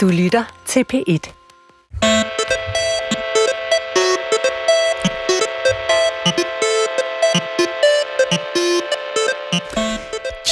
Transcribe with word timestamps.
Du 0.00 0.08
lytter 0.08 0.44
til 0.66 0.84
P1. 0.92 1.32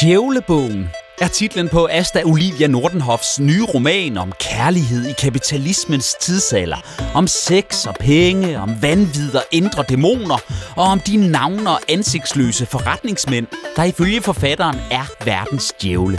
Djævlebogen 0.00 0.88
er 1.20 1.28
titlen 1.28 1.68
på 1.68 1.88
Asta 1.90 2.22
Olivia 2.24 2.66
Nordenhoffs 2.66 3.40
nye 3.40 3.64
roman 3.74 4.16
om 4.16 4.32
kærlighed 4.40 5.06
i 5.08 5.12
kapitalismens 5.12 6.16
tidsalder. 6.20 7.10
Om 7.14 7.26
sex 7.26 7.86
og 7.86 7.94
penge, 8.00 8.60
om 8.60 8.82
vanvid 8.82 9.34
og 9.34 9.42
indre 9.50 9.84
dæmoner, 9.88 10.38
og 10.76 10.84
om 10.84 11.00
de 11.00 11.30
navne 11.30 11.70
og 11.70 11.80
ansigtsløse 11.88 12.66
forretningsmænd, 12.66 13.46
der 13.76 13.84
ifølge 13.84 14.20
forfatteren 14.22 14.76
er 14.90 15.24
verdens 15.24 15.72
djævle. 15.82 16.18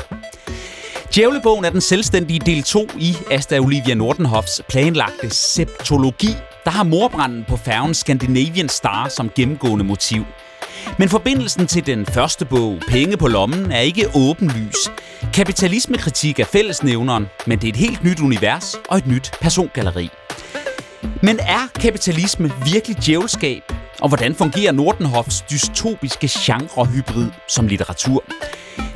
Djævlebogen 1.16 1.66
er 1.66 1.70
den 1.70 1.82
selvstændige 1.82 2.40
del 2.40 2.64
2 2.64 2.88
i 2.98 3.18
Asta 3.32 3.60
Olivia 3.60 3.94
Nordenhoffs 3.94 4.62
planlagte 4.70 5.30
septologi, 5.30 6.36
der 6.66 6.72
har 6.72 6.84
morbranden 6.84 7.46
på 7.48 7.58
færgen 7.58 7.94
Scandinavian 7.94 8.70
Star 8.70 9.08
som 9.10 9.32
gennemgående 9.36 9.86
motiv. 9.86 10.26
Men 11.00 11.10
forbindelsen 11.10 11.68
til 11.68 11.86
den 11.86 12.06
første 12.06 12.46
bog, 12.46 12.78
Penge 12.88 13.18
på 13.18 13.28
lommen, 13.28 13.72
er 13.72 13.80
ikke 13.80 14.10
åbenlys. 14.16 14.92
Kapitalismekritik 15.34 16.40
er 16.40 16.46
fællesnævneren, 16.46 17.28
men 17.48 17.60
det 17.60 17.68
er 17.68 17.70
et 17.70 17.78
helt 17.78 18.04
nyt 18.04 18.20
univers 18.20 18.76
og 18.90 18.98
et 18.98 19.08
nyt 19.08 19.32
persongalleri. 19.42 20.10
Men 21.24 21.40
er 21.40 21.80
kapitalisme 21.82 22.52
virkelig 22.74 23.06
djævelskab? 23.06 23.64
Og 24.02 24.08
hvordan 24.08 24.36
fungerer 24.36 24.72
Nordenhoffs 24.72 25.42
dystopiske 25.42 26.30
genrehybrid 26.32 27.32
som 27.48 27.68
litteratur? 27.68 28.24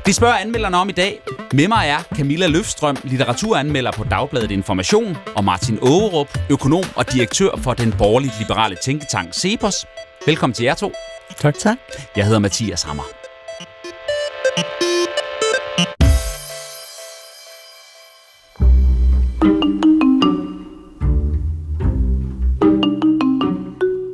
Det 0.05 0.15
spørger 0.15 0.35
anmelderne 0.35 0.77
om 0.77 0.89
i 0.89 0.91
dag. 0.91 1.19
Med 1.53 1.67
mig 1.67 1.87
er 1.87 2.15
Camilla 2.15 2.47
Løfstrøm, 2.47 2.97
litteraturanmelder 3.03 3.91
på 3.91 4.03
Dagbladet 4.03 4.51
Information, 4.51 5.17
og 5.35 5.43
Martin 5.43 5.77
Ågerup, 5.81 6.37
økonom 6.49 6.83
og 6.95 7.13
direktør 7.13 7.49
for 7.57 7.73
den 7.73 7.93
borgerligt 7.97 8.33
liberale 8.39 8.77
tænketank 8.83 9.33
Cepos. 9.33 9.85
Velkommen 10.25 10.53
til 10.53 10.63
jer 10.63 10.73
to. 10.73 10.91
Tak. 11.37 11.55
tak. 11.57 11.77
Jeg 12.15 12.25
hedder 12.25 12.39
Mathias 12.39 12.83
Hammer. 12.83 13.03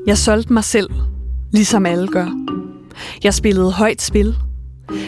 Jeg 0.07 0.17
solgte 0.17 0.53
mig 0.53 0.63
selv, 0.63 0.89
ligesom 1.51 1.85
alle 1.85 2.07
gør. 2.07 2.27
Jeg 3.23 3.33
spillede 3.33 3.71
højt 3.71 4.01
spil. 4.01 4.35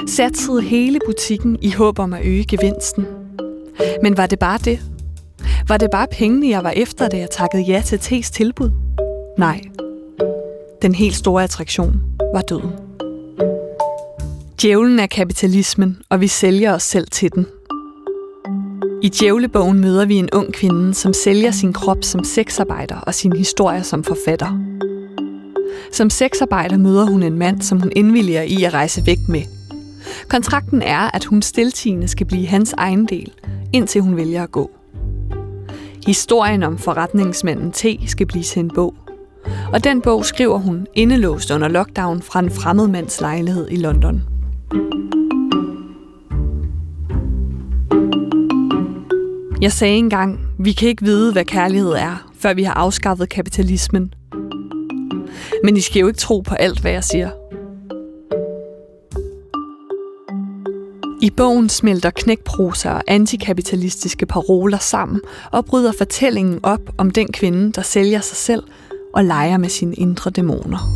Satsede 0.08 0.62
hele 0.62 1.00
butikken 1.06 1.58
i 1.62 1.72
håb 1.72 2.00
om 2.00 2.14
at 2.14 2.26
øge 2.26 2.46
gevinsten. 2.46 3.06
Men 4.04 4.18
var 4.18 4.26
det 4.26 4.40
bare 4.40 4.58
det? 4.58 4.80
Var 5.68 5.78
det 5.78 5.90
bare 5.92 6.08
pengene, 6.12 6.50
jeg 6.50 6.64
var 6.64 6.74
efter, 6.76 7.08
da 7.08 7.18
jeg 7.18 7.30
takkede 7.30 7.64
ja 7.64 7.82
til 7.86 7.98
T's 7.98 8.32
tilbud? 8.32 8.72
Nej. 9.38 9.62
Den 10.82 10.96
helt 10.96 11.16
store 11.16 11.44
attraktion 11.44 12.02
var 12.34 12.42
døden. 12.42 12.72
Djævlen 14.62 15.00
er 15.00 15.08
kapitalismen, 15.08 15.98
og 16.10 16.22
vi 16.22 16.28
sælger 16.28 16.74
os 16.74 16.84
selv 16.84 17.08
til 17.08 17.32
den. 17.36 17.46
I 19.04 19.10
Djævlebogen 19.10 19.80
møder 19.80 20.06
vi 20.06 20.16
en 20.16 20.30
ung 20.34 20.54
kvinde, 20.54 20.94
som 20.94 21.14
sælger 21.14 21.52
sin 21.52 21.74
krop 21.74 22.04
som 22.04 22.24
sexarbejder 22.24 22.96
og 22.96 23.14
sin 23.14 23.36
historie 23.36 23.84
som 23.84 24.04
forfatter. 24.04 24.60
Som 25.92 26.10
sexarbejder 26.10 26.78
møder 26.78 27.06
hun 27.06 27.24
en 27.24 27.38
mand, 27.38 27.62
som 27.62 27.80
hun 27.80 27.92
indvilliger 27.96 28.42
i 28.42 28.64
at 28.64 28.74
rejse 28.74 29.06
væk 29.06 29.18
med. 29.30 29.61
Kontrakten 30.28 30.82
er, 30.82 31.16
at 31.16 31.26
hun 31.26 31.42
stiltigende 31.42 32.08
skal 32.08 32.28
blive 32.28 32.48
hans 32.48 32.74
egen 32.74 33.06
del, 33.06 33.32
indtil 33.74 34.02
hun 34.02 34.18
vælger 34.18 34.44
at 34.44 34.52
gå. 34.52 34.72
Historien 36.08 36.64
om 36.64 36.78
forretningsmanden 36.78 37.72
T 37.72 37.86
skal 38.10 38.28
blive 38.28 38.44
til 38.44 38.60
en 38.60 38.72
bog. 38.76 38.94
Og 39.74 39.84
den 39.84 40.02
bog 40.02 40.26
skriver 40.26 40.58
hun 40.58 40.88
indelåst 40.94 41.52
under 41.52 41.68
lockdown 41.68 42.22
fra 42.22 42.40
en 42.40 42.52
fremmed 42.52 42.88
mands 42.88 43.22
lejlighed 43.22 43.68
i 43.72 43.76
London. 43.76 44.22
Jeg 49.62 49.72
sagde 49.72 49.96
engang, 49.96 50.40
vi 50.60 50.72
kan 50.72 50.90
ikke 50.90 51.06
vide, 51.06 51.32
hvad 51.32 51.46
kærlighed 51.46 51.92
er, 51.92 52.32
før 52.40 52.54
vi 52.54 52.64
har 52.64 52.74
afskaffet 52.74 53.30
kapitalismen. 53.30 54.14
Men 55.64 55.78
I 55.78 55.82
skal 55.82 56.00
jo 56.00 56.08
ikke 56.08 56.20
tro 56.20 56.40
på 56.40 56.56
alt, 56.56 56.80
hvad 56.80 56.92
jeg 56.92 57.04
siger. 57.04 57.30
I 61.24 61.30
bogen 61.30 61.70
smelter 61.70 62.10
knækprosa 62.10 62.90
og 62.90 63.04
antikapitalistiske 63.08 64.26
paroler 64.26 64.78
sammen 64.78 65.22
og 65.52 65.66
bryder 65.66 65.92
fortællingen 65.92 66.60
op 66.64 66.82
om 66.98 67.12
den 67.12 67.32
kvinde, 67.32 67.72
der 67.72 67.82
sælger 67.82 68.20
sig 68.20 68.38
selv 68.38 68.64
og 69.14 69.24
leger 69.26 69.58
med 69.58 69.70
sine 69.70 69.96
indre 69.96 70.32
dæmoner. 70.32 70.90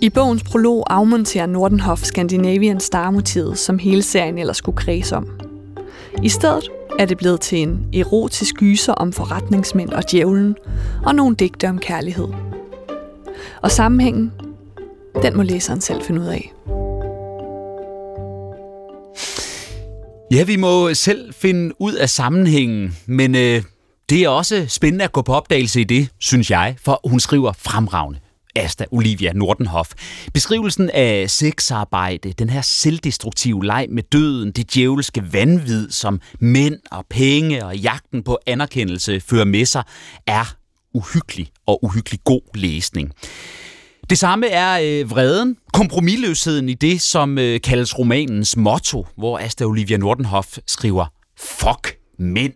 I 0.00 0.10
bogens 0.10 0.42
prolog 0.42 0.84
afmonterer 0.94 1.46
Nordenhoff 1.46 2.02
Scandinavian 2.02 2.80
Star-motivet, 2.80 3.58
som 3.58 3.78
hele 3.78 4.02
serien 4.02 4.38
ellers 4.38 4.56
skulle 4.56 4.76
kredse 4.76 5.16
om. 5.16 5.28
I 6.22 6.28
stedet 6.28 6.70
er 6.98 7.04
det 7.04 7.18
blevet 7.18 7.40
til 7.40 7.58
en 7.58 7.86
erotisk 7.94 8.54
gyser 8.54 8.92
om 8.92 9.12
forretningsmænd 9.12 9.90
og 9.90 10.10
djævlen, 10.10 10.56
og 11.04 11.14
nogle 11.14 11.36
digte 11.36 11.68
om 11.68 11.78
kærlighed. 11.78 12.28
Og 13.62 13.70
sammenhængen, 13.70 14.32
den 15.22 15.36
må 15.36 15.42
læseren 15.42 15.80
selv 15.80 16.02
finde 16.02 16.20
ud 16.20 16.26
af. 16.26 16.52
Ja, 20.30 20.44
vi 20.44 20.56
må 20.56 20.94
selv 20.94 21.34
finde 21.34 21.80
ud 21.80 21.92
af 21.92 22.10
sammenhængen, 22.10 22.96
men 23.06 23.34
øh, 23.34 23.62
det 24.10 24.22
er 24.22 24.28
også 24.28 24.66
spændende 24.68 25.04
at 25.04 25.12
gå 25.12 25.22
på 25.22 25.34
opdagelse 25.34 25.80
i 25.80 25.84
det, 25.84 26.08
synes 26.18 26.50
jeg, 26.50 26.76
for 26.84 27.00
hun 27.04 27.20
skriver 27.20 27.52
fremragende. 27.52 28.20
Asta 28.56 28.84
Olivia 28.90 29.32
Nordenhoff. 29.32 29.90
Beskrivelsen 30.34 30.90
af 30.90 31.30
sexarbejde, 31.30 32.32
den 32.32 32.50
her 32.50 32.60
selvdestruktive 32.60 33.64
leg 33.64 33.86
med 33.90 34.02
døden, 34.02 34.52
det 34.52 34.74
djævelske 34.74 35.32
vanvid, 35.32 35.90
som 35.90 36.20
mænd 36.40 36.76
og 36.90 37.06
penge 37.10 37.64
og 37.64 37.76
jagten 37.76 38.22
på 38.22 38.38
anerkendelse 38.46 39.20
fører 39.20 39.44
med 39.44 39.64
sig, 39.64 39.82
er 40.26 40.54
uhyggelig 40.94 41.48
og 41.66 41.84
uhyggelig 41.84 42.20
god 42.24 42.42
læsning. 42.54 43.12
Det 44.10 44.18
samme 44.18 44.46
er 44.46 45.00
øh, 45.00 45.10
vreden, 45.10 45.56
kompromilløsheden 45.72 46.68
i 46.68 46.74
det, 46.74 47.00
som 47.00 47.38
øh, 47.38 47.60
kaldes 47.60 47.98
romanens 47.98 48.56
motto, 48.56 49.06
hvor 49.16 49.38
Asta 49.38 49.64
Olivia 49.64 49.96
Nordenhoff 49.96 50.58
skriver, 50.66 51.06
fuck 51.38 51.96
mænd. 52.18 52.52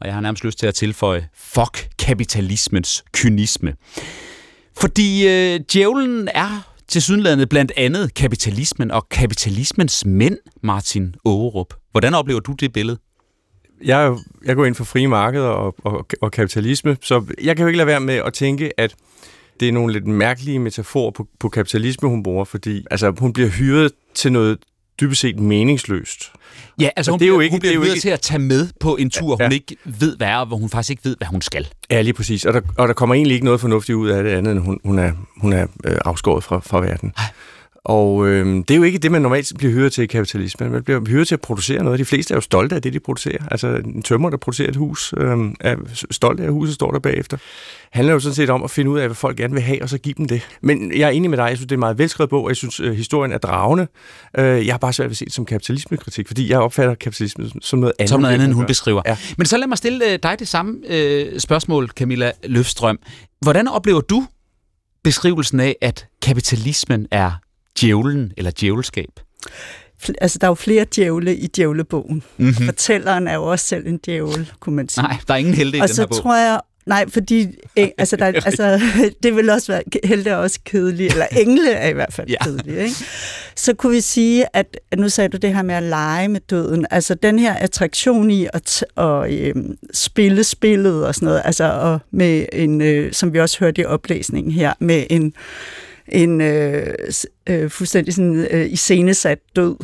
Og 0.00 0.06
jeg 0.06 0.14
har 0.14 0.20
nærmest 0.20 0.44
lyst 0.44 0.58
til 0.58 0.66
at 0.66 0.74
tilføje, 0.74 1.28
fuck 1.36 1.88
kapitalismens 1.98 3.04
kynisme. 3.12 3.74
Fordi 4.76 5.28
øh, 5.28 5.60
djævlen 5.72 6.28
er 6.34 6.72
til 6.88 7.02
sydenlandet 7.02 7.48
blandt 7.48 7.72
andet 7.76 8.14
kapitalismen 8.14 8.90
og 8.90 9.08
kapitalismens 9.08 10.04
mænd, 10.06 10.38
Martin 10.62 11.14
Ågerup. 11.24 11.74
Hvordan 11.90 12.14
oplever 12.14 12.40
du 12.40 12.52
det 12.52 12.72
billede? 12.72 12.98
Jeg, 13.84 14.16
jeg 14.44 14.56
går 14.56 14.64
ind 14.64 14.74
for 14.74 14.84
frie 14.84 15.08
markeder 15.08 15.48
og, 15.48 15.74
og, 15.84 16.06
og 16.22 16.32
kapitalisme, 16.32 16.96
så 17.02 17.24
jeg 17.42 17.56
kan 17.56 17.62
jo 17.62 17.66
ikke 17.66 17.76
lade 17.76 17.86
være 17.86 18.00
med 18.00 18.14
at 18.14 18.32
tænke, 18.32 18.80
at 18.80 18.94
det 19.60 19.68
er 19.68 19.72
nogle 19.72 19.92
lidt 19.92 20.06
mærkelige 20.06 20.58
metaforer 20.58 21.10
på, 21.10 21.26
på 21.40 21.48
kapitalisme, 21.48 22.08
hun 22.08 22.22
bruger, 22.22 22.44
fordi 22.44 22.84
altså, 22.90 23.12
hun 23.18 23.32
bliver 23.32 23.48
hyret 23.48 23.92
til 24.14 24.32
noget 24.32 24.58
dybest 25.00 25.20
set 25.20 25.40
meningsløst. 25.40 26.32
Ja, 26.80 26.88
altså 26.96 27.10
hun, 27.12 27.20
det 27.20 27.26
er 27.26 27.28
jo 27.28 27.40
ikke, 27.40 27.52
hun 27.52 27.60
bliver 27.60 27.72
er 27.72 27.76
jo 27.76 27.82
ikke... 27.82 28.00
til 28.00 28.08
at 28.08 28.20
tage 28.20 28.38
med 28.38 28.68
på 28.80 28.96
en 28.96 29.10
tur, 29.10 29.36
ja. 29.40 29.44
hun 29.44 29.52
ikke 29.52 29.76
ved 29.84 30.16
hvad 30.16 30.28
er, 30.28 30.44
hvor 30.44 30.56
hun 30.56 30.68
faktisk 30.68 30.90
ikke 30.90 31.04
ved, 31.04 31.16
hvad 31.18 31.28
hun 31.28 31.42
skal. 31.42 31.68
Ja, 31.90 32.02
lige 32.02 32.14
præcis. 32.14 32.44
Og 32.44 32.52
der, 32.52 32.60
og 32.78 32.88
der 32.88 32.94
kommer 32.94 33.14
egentlig 33.14 33.34
ikke 33.34 33.44
noget 33.44 33.60
fornuftigt 33.60 33.96
ud 33.96 34.08
af 34.08 34.22
det 34.22 34.30
andet, 34.30 34.52
end 34.52 34.60
hun, 34.60 34.80
hun 34.84 34.98
er, 34.98 35.12
hun 35.40 35.52
er 35.52 35.66
øh, 35.84 35.96
afskåret 36.04 36.44
fra, 36.44 36.58
fra 36.58 36.80
verden. 36.80 37.12
Ej. 37.16 37.24
Og 37.90 38.28
øh, 38.28 38.56
det 38.56 38.70
er 38.70 38.76
jo 38.76 38.82
ikke 38.82 38.98
det, 38.98 39.12
man 39.12 39.22
normalt 39.22 39.52
bliver 39.58 39.72
hyret 39.72 39.92
til 39.92 40.04
i 40.04 40.06
kapitalismen. 40.06 40.72
Man 40.72 40.82
bliver 40.82 41.08
hyret 41.08 41.28
til 41.28 41.34
at 41.34 41.40
producere 41.40 41.84
noget. 41.84 41.98
De 41.98 42.04
fleste 42.04 42.34
er 42.34 42.36
jo 42.36 42.40
stolte 42.40 42.76
af 42.76 42.82
det, 42.82 42.92
de 42.92 43.00
producerer. 43.00 43.44
Altså 43.50 43.68
en 43.68 44.02
tømmer, 44.02 44.30
der 44.30 44.36
producerer 44.36 44.68
et 44.68 44.76
hus, 44.76 45.14
øh, 45.16 45.38
er 45.60 45.76
stolt 46.10 46.40
af, 46.40 46.44
at 46.44 46.52
huset 46.52 46.74
står 46.74 46.90
der 46.90 46.98
bagefter. 46.98 47.36
handler 47.92 48.12
jo 48.12 48.20
sådan 48.20 48.34
set 48.34 48.50
om 48.50 48.64
at 48.64 48.70
finde 48.70 48.90
ud 48.90 48.98
af, 48.98 49.08
hvad 49.08 49.14
folk 49.14 49.36
gerne 49.36 49.54
vil 49.54 49.62
have, 49.62 49.82
og 49.82 49.88
så 49.88 49.98
give 49.98 50.14
dem 50.18 50.28
det. 50.28 50.48
Men 50.60 50.92
jeg 50.96 51.06
er 51.06 51.10
enig 51.10 51.30
med 51.30 51.38
dig. 51.38 51.44
Jeg 51.44 51.56
synes, 51.56 51.66
det 51.66 51.72
er 51.72 51.76
en 51.76 51.80
meget 51.80 51.98
velskrevet 51.98 52.30
bog, 52.30 52.44
og 52.44 52.48
jeg 52.48 52.56
synes, 52.56 52.80
øh, 52.80 52.92
historien 52.92 53.32
er 53.32 53.38
dragende. 53.38 53.86
Øh, 54.38 54.66
jeg 54.66 54.74
har 54.74 54.78
bare 54.78 54.92
svært 54.92 55.06
ved 55.06 55.10
at 55.10 55.16
se 55.16 55.24
det 55.24 55.32
som 55.32 55.44
kapitalismekritik, 55.44 56.26
fordi 56.26 56.50
jeg 56.50 56.58
opfatter 56.58 56.94
kapitalismen 56.94 57.50
som 57.60 57.78
noget 57.78 57.92
andet. 57.98 58.08
Som 58.08 58.20
noget 58.20 58.34
andet, 58.34 58.46
end 58.46 58.54
hun 58.54 58.66
beskriver. 58.66 59.02
Ja. 59.06 59.16
Men 59.38 59.46
så 59.46 59.56
lad 59.56 59.66
mig 59.66 59.78
stille 59.78 60.12
øh, 60.12 60.18
dig 60.22 60.36
det 60.38 60.48
samme 60.48 60.78
øh, 60.88 61.40
spørgsmål, 61.40 61.88
Camilla 61.88 62.32
Løfstrøm. 62.44 62.98
Hvordan 63.42 63.68
oplever 63.68 64.00
du 64.00 64.26
beskrivelsen 65.04 65.60
af, 65.60 65.76
at 65.80 66.06
kapitalismen 66.22 67.06
er 67.10 67.30
djævlen 67.80 68.32
eller 68.36 68.50
djævelskab? 68.60 69.10
Altså, 70.20 70.38
der 70.38 70.46
er 70.46 70.50
jo 70.50 70.54
flere 70.54 70.84
djævle 70.96 71.36
i 71.36 71.46
djævlebogen. 71.46 72.22
Mm-hmm. 72.36 72.64
Fortælleren 72.66 73.28
er 73.28 73.34
jo 73.34 73.44
også 73.44 73.66
selv 73.66 73.86
en 73.86 74.00
djævel, 74.06 74.52
kunne 74.60 74.76
man 74.76 74.88
sige. 74.88 75.02
Nej, 75.02 75.16
der 75.28 75.34
er 75.34 75.38
ingen 75.38 75.54
helte 75.54 75.78
i 75.78 75.80
og 75.80 75.88
den 75.88 75.96
her 75.96 76.06
bog. 76.06 76.10
Og 76.10 76.14
så 76.14 76.22
tror 76.22 76.36
jeg, 76.36 76.60
nej, 76.86 77.04
fordi 77.08 77.46
øh, 77.78 77.88
altså, 77.98 78.16
der, 78.16 78.26
altså, 78.26 78.80
det 79.22 79.36
vil 79.36 79.50
også 79.50 79.72
være 79.72 79.82
helte 80.04 80.36
også 80.36 80.60
kedeligt, 80.64 81.12
eller 81.12 81.26
engle 81.26 81.72
er 81.72 81.88
i 81.88 81.92
hvert 81.92 82.12
fald 82.12 82.28
ja. 82.28 82.44
kedelige. 82.44 82.82
Ikke? 82.82 82.94
Så 83.56 83.74
kunne 83.74 83.92
vi 83.92 84.00
sige, 84.00 84.56
at 84.56 84.80
nu 84.96 85.08
sagde 85.08 85.28
du 85.28 85.36
det 85.36 85.54
her 85.54 85.62
med 85.62 85.74
at 85.74 85.82
lege 85.82 86.28
med 86.28 86.40
døden, 86.40 86.86
altså 86.90 87.14
den 87.14 87.38
her 87.38 87.54
attraktion 87.54 88.30
i 88.30 88.46
at, 88.52 88.84
at 88.96 89.32
øh, 89.32 89.54
spille 89.92 90.44
spillet 90.44 91.06
og 91.06 91.14
sådan 91.14 91.26
noget, 91.26 91.42
altså 91.44 91.64
og 91.64 92.00
med 92.10 92.46
en, 92.52 92.80
øh, 92.80 93.12
som 93.12 93.32
vi 93.32 93.40
også 93.40 93.58
hørte 93.60 93.82
i 93.82 93.84
oplæsningen 93.84 94.52
her, 94.52 94.72
med 94.78 95.04
en 95.10 95.34
en 96.12 96.40
øh, 96.40 96.94
øh, 97.46 97.70
fuldstændig 97.70 98.14
sådan, 98.14 98.46
øh, 98.50 98.72
iscenesat 98.72 99.38
død. 99.56 99.76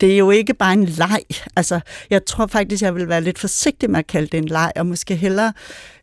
Det 0.00 0.12
er 0.12 0.18
jo 0.18 0.30
ikke 0.30 0.54
bare 0.54 0.72
en 0.72 0.84
leg. 0.84 1.20
Altså, 1.56 1.80
jeg 2.10 2.24
tror 2.24 2.46
faktisk, 2.46 2.82
jeg 2.82 2.94
vil 2.94 3.08
være 3.08 3.20
lidt 3.20 3.38
forsigtig 3.38 3.90
med 3.90 3.98
at 3.98 4.06
kalde 4.06 4.26
det 4.26 4.38
en 4.38 4.48
leg, 4.48 4.72
og 4.76 4.86
måske 4.86 5.16
hellere 5.16 5.52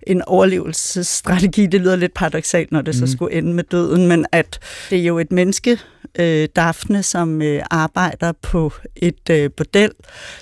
en 0.07 0.21
overlevelsesstrategi. 0.21 1.65
Det 1.65 1.81
lyder 1.81 1.95
lidt 1.95 2.13
paradoxalt, 2.13 2.71
når 2.71 2.81
det 2.81 2.95
mm. 2.95 3.07
så 3.07 3.13
skulle 3.13 3.35
ende 3.35 3.53
med 3.53 3.63
døden, 3.63 4.07
men 4.07 4.25
at 4.31 4.59
det 4.89 4.99
er 4.99 5.03
jo 5.03 5.19
et 5.19 5.31
menneske, 5.31 5.79
øh, 6.19 6.47
Daphne, 6.55 7.03
som 7.03 7.41
øh, 7.41 7.63
arbejder 7.71 8.31
på 8.41 8.73
et 8.95 9.29
øh, 9.29 9.49
bordel, 9.57 9.91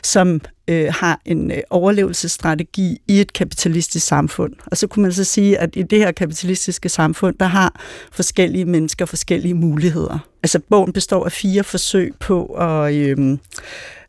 som 0.03 0.41
øh, 0.67 0.93
har 0.93 1.21
en 1.25 1.51
øh, 1.51 1.57
overlevelsesstrategi 1.69 2.97
i 3.07 3.21
et 3.21 3.33
kapitalistisk 3.33 4.07
samfund. 4.07 4.53
Og 4.65 4.77
så 4.77 4.87
kunne 4.87 5.03
man 5.03 5.13
så 5.13 5.23
sige, 5.23 5.57
at 5.57 5.69
i 5.75 5.83
det 5.83 5.99
her 5.99 6.11
kapitalistiske 6.11 6.89
samfund, 6.89 7.35
der 7.39 7.45
har 7.45 7.81
forskellige 8.11 8.65
mennesker 8.65 9.05
forskellige 9.05 9.53
muligheder. 9.53 10.19
Altså 10.43 10.59
bogen 10.69 10.93
består 10.93 11.25
af 11.25 11.31
fire 11.31 11.63
forsøg 11.63 12.13
på 12.19 12.45
at, 12.45 12.93
øh, 12.93 13.37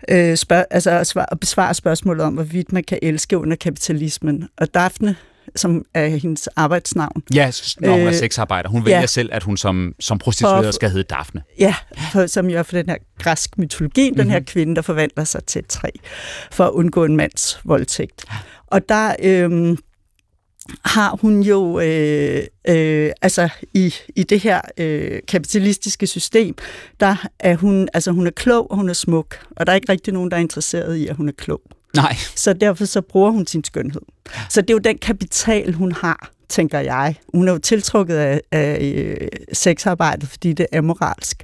øh, 0.09 0.37
spørg, 0.37 0.65
altså 0.71 0.91
at, 0.91 1.07
svare, 1.07 1.33
at 1.33 1.41
besvare 1.41 1.75
spørgsmålet 1.75 2.25
om, 2.25 2.35
hvorvidt 2.35 2.73
man 2.73 2.85
kan 2.85 2.99
elske 3.03 3.39
under 3.39 3.57
kapitalismen. 3.57 4.49
Og 4.57 4.75
Daphne 4.75 5.17
som 5.57 5.85
er 5.95 6.07
hendes 6.07 6.47
arbejdsnavn. 6.47 7.23
Ja, 7.35 7.53
når 7.81 7.93
hun 7.93 8.07
er 8.07 8.13
sexarbejder. 8.13 8.69
Hun 8.69 8.85
vælger 8.85 9.01
ja. 9.01 9.07
selv, 9.07 9.29
at 9.33 9.43
hun 9.43 9.57
som, 9.57 9.95
som 10.01 10.19
prostitueret 10.19 10.65
for, 10.65 10.71
skal 10.73 10.91
hedde 10.91 11.05
Daphne. 11.05 11.43
Ja, 11.59 11.75
for, 12.13 12.27
som 12.27 12.51
jo 12.51 12.59
er 12.59 12.63
for 12.63 12.77
den 12.77 12.89
her 12.89 12.97
græsk 13.19 13.59
mytologi, 13.59 14.11
mm-hmm. 14.11 14.17
den 14.23 14.31
her 14.31 14.39
mhm. 14.39 14.47
kvinde, 14.47 14.77
der 14.77 14.83
forvandler 14.83 15.25
sig 15.25 15.45
til 15.45 15.59
et 15.59 15.67
træ, 15.67 15.89
for 16.53 16.65
at 16.65 16.71
undgå 16.71 17.05
en 17.05 17.17
mands 17.17 17.61
voldtægt. 17.65 18.25
Og 18.67 18.89
der... 18.89 19.15
Øh, 19.23 19.77
har 20.85 21.19
hun 21.21 21.43
jo 21.43 21.81
øh, 21.81 22.43
øh, 22.69 23.11
altså 23.23 23.49
i, 23.75 23.95
i 24.17 24.23
det 24.23 24.41
her 24.41 24.61
øh, 24.79 25.21
kapitalistiske 25.29 26.07
system, 26.07 26.55
der 27.01 27.17
er 27.39 27.57
hun, 27.57 27.89
altså 27.95 28.11
hun 28.11 28.27
er 28.27 28.31
klog 28.31 28.71
og 28.71 28.77
hun 28.77 28.89
er 28.89 28.93
smuk, 28.93 29.47
og 29.57 29.67
der 29.67 29.73
er 29.73 29.77
ikke 29.77 29.93
rigtig 29.93 30.15
nogen, 30.15 30.31
der 30.31 30.37
er 30.37 30.41
interesseret 30.41 30.97
i, 30.97 31.07
at 31.07 31.17
hun 31.17 31.29
er 31.29 31.33
klog. 31.33 31.61
Nej. 31.97 32.17
Så 32.37 32.53
derfor 32.53 32.85
så 32.85 33.01
bruger 33.01 33.31
hun 33.31 33.47
sin 33.47 33.65
skønhed. 33.65 34.01
Så 34.49 34.61
det 34.61 34.71
er 34.71 34.75
jo 34.75 34.79
den 34.79 34.99
kapital, 34.99 35.73
hun 35.73 35.93
har, 35.93 36.31
tænker 36.49 36.79
jeg. 36.79 37.17
Hun 37.35 37.49
er 37.49 37.53
jo 37.53 37.59
tiltrukket 37.59 38.17
af, 38.17 38.41
af 38.53 38.79
øh, 38.81 39.29
sexarbejdet, 39.53 40.29
fordi 40.29 40.53
det 40.53 40.67
er 40.73 40.81
moralsk. 40.81 41.43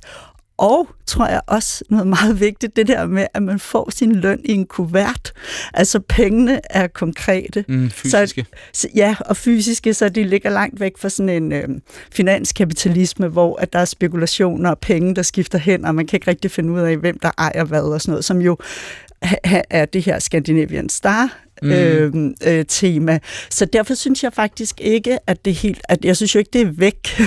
Og 0.59 0.89
tror 1.07 1.27
jeg 1.27 1.41
også 1.47 1.85
noget 1.91 2.07
meget 2.07 2.41
vigtigt, 2.41 2.77
det 2.77 2.87
der 2.87 3.07
med, 3.07 3.27
at 3.35 3.43
man 3.43 3.59
får 3.59 3.91
sin 3.91 4.15
løn 4.15 4.41
i 4.45 4.53
en 4.53 4.67
kuvert. 4.67 5.33
Altså 5.75 6.01
pengene 6.01 6.61
er 6.71 6.87
konkrete. 6.87 7.65
Mm, 7.69 7.91
fysiske. 7.91 8.47
Så, 8.73 8.89
ja, 8.95 9.17
og 9.21 9.37
fysiske, 9.37 9.95
så 9.95 10.09
de 10.09 10.25
ligger 10.25 10.51
langt 10.51 10.81
væk 10.81 10.93
fra 10.99 11.09
sådan 11.09 11.29
en 11.29 11.53
øh, 11.53 11.69
finanskapitalisme, 12.13 13.29
hvor 13.29 13.57
at 13.57 13.73
der 13.73 13.79
er 13.79 13.85
spekulationer 13.85 14.71
og 14.71 14.79
penge, 14.79 15.15
der 15.15 15.23
skifter 15.23 15.59
hen, 15.59 15.85
og 15.85 15.95
man 15.95 16.07
kan 16.07 16.17
ikke 16.17 16.31
rigtig 16.31 16.51
finde 16.51 16.73
ud 16.73 16.81
af, 16.81 16.97
hvem 16.97 17.19
der 17.19 17.31
ejer 17.39 17.65
hvad 17.65 17.83
og 17.83 18.01
sådan 18.01 18.13
noget, 18.13 18.25
som 18.25 18.41
jo 18.41 18.57
er 19.71 19.85
det 19.85 20.05
her 20.05 20.19
Scandinavian 20.19 20.89
Star 20.89 21.39
mm. 21.63 21.71
øh, 21.71 22.13
øh, 22.47 22.65
tema. 22.69 23.19
Så 23.51 23.65
derfor 23.65 23.95
synes 23.95 24.25
jeg 24.25 24.33
faktisk 24.33 24.81
ikke, 24.81 25.19
at 25.27 25.45
det 25.45 25.55
helt, 25.55 25.81
at 25.89 26.05
jeg 26.05 26.17
synes 26.17 26.35
jo 26.35 26.39
ikke, 26.39 26.51
det 26.53 26.61
er 26.61 26.73
væk. 26.73 27.09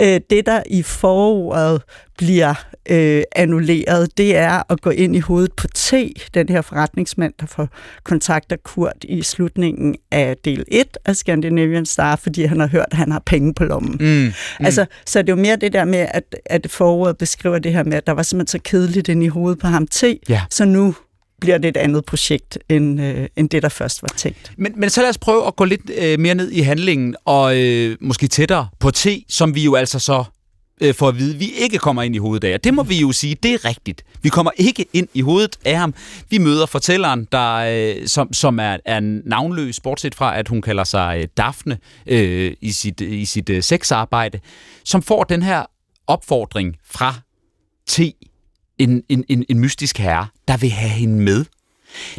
Øh, 0.00 0.20
det, 0.30 0.46
der 0.46 0.62
i 0.66 0.82
foråret 0.82 1.82
bliver 2.18 2.54
øh, 2.90 3.22
annulleret, 3.36 4.18
det 4.18 4.36
er 4.36 4.72
at 4.72 4.80
gå 4.80 4.90
ind 4.90 5.16
i 5.16 5.18
hovedet 5.18 5.52
på 5.52 5.66
T, 5.74 5.94
den 6.34 6.48
her 6.48 6.62
forretningsmand, 6.62 7.32
der 7.40 7.46
får 7.46 7.68
kontakter 8.04 8.56
Kurt 8.64 8.96
i 9.02 9.22
slutningen 9.22 9.96
af 10.10 10.36
del 10.44 10.64
1 10.68 10.86
af 11.04 11.16
Scandinavian 11.16 11.86
Star, 11.86 12.16
fordi 12.16 12.44
han 12.44 12.60
har 12.60 12.66
hørt, 12.66 12.86
at 12.90 12.96
han 12.96 13.12
har 13.12 13.22
penge 13.26 13.54
på 13.54 13.64
lommen. 13.64 13.96
Mm. 14.00 14.06
Mm. 14.06 14.32
Altså, 14.64 14.86
så 15.06 15.22
det 15.22 15.28
er 15.28 15.36
jo 15.36 15.42
mere 15.42 15.56
det 15.56 15.72
der 15.72 15.84
med, 15.84 16.06
at, 16.10 16.36
at 16.46 16.66
foråret 16.70 17.18
beskriver 17.18 17.58
det 17.58 17.72
her 17.72 17.84
med, 17.84 17.94
at 17.94 18.06
der 18.06 18.12
var 18.12 18.22
simpelthen 18.22 18.58
så 18.58 18.70
kedeligt 18.70 19.08
ind 19.08 19.24
i 19.24 19.28
hovedet 19.28 19.58
på 19.58 19.66
ham 19.66 19.86
T, 19.86 20.04
ja. 20.28 20.42
så 20.50 20.64
nu 20.64 20.94
bliver 21.40 21.58
det 21.58 21.68
et 21.68 21.76
andet 21.76 22.04
projekt, 22.04 22.58
end, 22.68 23.00
øh, 23.00 23.28
end 23.36 23.50
det, 23.50 23.62
der 23.62 23.68
først 23.68 24.02
var 24.02 24.08
tænkt. 24.16 24.52
Men, 24.56 24.72
men 24.76 24.90
så 24.90 25.00
lad 25.00 25.08
os 25.08 25.18
prøve 25.18 25.46
at 25.46 25.56
gå 25.56 25.64
lidt 25.64 25.90
øh, 25.98 26.20
mere 26.20 26.34
ned 26.34 26.50
i 26.50 26.60
handlingen, 26.60 27.16
og 27.24 27.58
øh, 27.58 27.96
måske 28.00 28.28
tættere 28.28 28.68
på 28.78 28.90
T, 28.90 29.06
som 29.28 29.54
vi 29.54 29.64
jo 29.64 29.74
altså 29.74 29.98
så 29.98 30.24
øh, 30.80 30.94
får 30.94 31.08
at 31.08 31.18
vide, 31.18 31.36
vi 31.36 31.52
ikke 31.58 31.78
kommer 31.78 32.02
ind 32.02 32.14
i 32.14 32.18
hovedet 32.18 32.48
af. 32.48 32.60
Det 32.60 32.74
må 32.74 32.82
vi 32.82 33.00
jo 33.00 33.12
sige, 33.12 33.34
det 33.34 33.54
er 33.54 33.64
rigtigt. 33.64 34.04
Vi 34.22 34.28
kommer 34.28 34.50
ikke 34.56 34.86
ind 34.92 35.08
i 35.14 35.20
hovedet 35.20 35.56
af 35.64 35.78
ham. 35.78 35.94
Vi 36.30 36.38
møder 36.38 36.66
fortælleren, 36.66 37.28
der, 37.32 37.54
øh, 37.54 38.06
som, 38.06 38.32
som 38.32 38.58
er, 38.58 38.76
er 38.84 39.00
navnløs, 39.24 39.80
bortset 39.80 40.14
fra, 40.14 40.38
at 40.38 40.48
hun 40.48 40.62
kalder 40.62 40.84
sig 40.84 41.18
øh, 41.18 41.28
Daphne 41.36 41.78
øh, 42.06 42.52
i 42.60 42.72
sit, 42.72 43.00
i 43.00 43.24
sit 43.24 43.50
øh, 43.50 43.62
sexarbejde, 43.62 44.40
som 44.84 45.02
får 45.02 45.24
den 45.24 45.42
her 45.42 45.64
opfordring 46.06 46.76
fra 46.84 47.14
T, 47.86 48.00
en, 48.80 49.02
en, 49.08 49.24
en, 49.28 49.44
en 49.48 49.58
mystisk 49.58 49.98
herre, 49.98 50.26
der 50.48 50.56
vil 50.56 50.70
have 50.70 50.90
hende 50.90 51.22
med. 51.22 51.44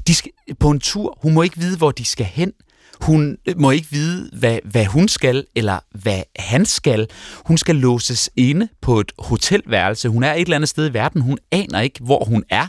De 0.08 0.16
skal 0.16 0.32
på 0.60 0.70
en 0.70 0.80
tur. 0.80 1.18
Hun 1.22 1.34
må 1.34 1.42
ikke 1.42 1.58
vide, 1.58 1.78
hvor 1.78 1.92
de 1.92 2.06
skal 2.06 2.26
hen. 2.26 2.54
Hun 3.02 3.38
øh, 3.46 3.60
må 3.60 3.72
ikke 3.72 3.88
vide, 3.92 4.30
hvad, 4.34 4.60
hvad 4.64 4.86
hun 4.86 5.08
skal, 5.08 5.46
eller 5.56 5.80
hvad 5.92 6.22
han 6.36 6.66
skal. 6.66 7.08
Hun 7.46 7.58
skal 7.58 7.76
låses 7.76 8.30
inde 8.36 8.68
på 8.82 9.00
et 9.00 9.12
hotelværelse. 9.20 10.10
Hun 10.10 10.24
er 10.24 10.34
et 10.34 10.42
eller 10.42 10.56
andet 10.56 10.70
sted 10.70 10.90
i 10.90 10.94
verden. 10.94 11.22
Hun 11.22 11.38
aner 11.52 11.80
ikke, 11.80 12.00
hvor 12.04 12.26
hun 12.26 12.44
er. 12.50 12.68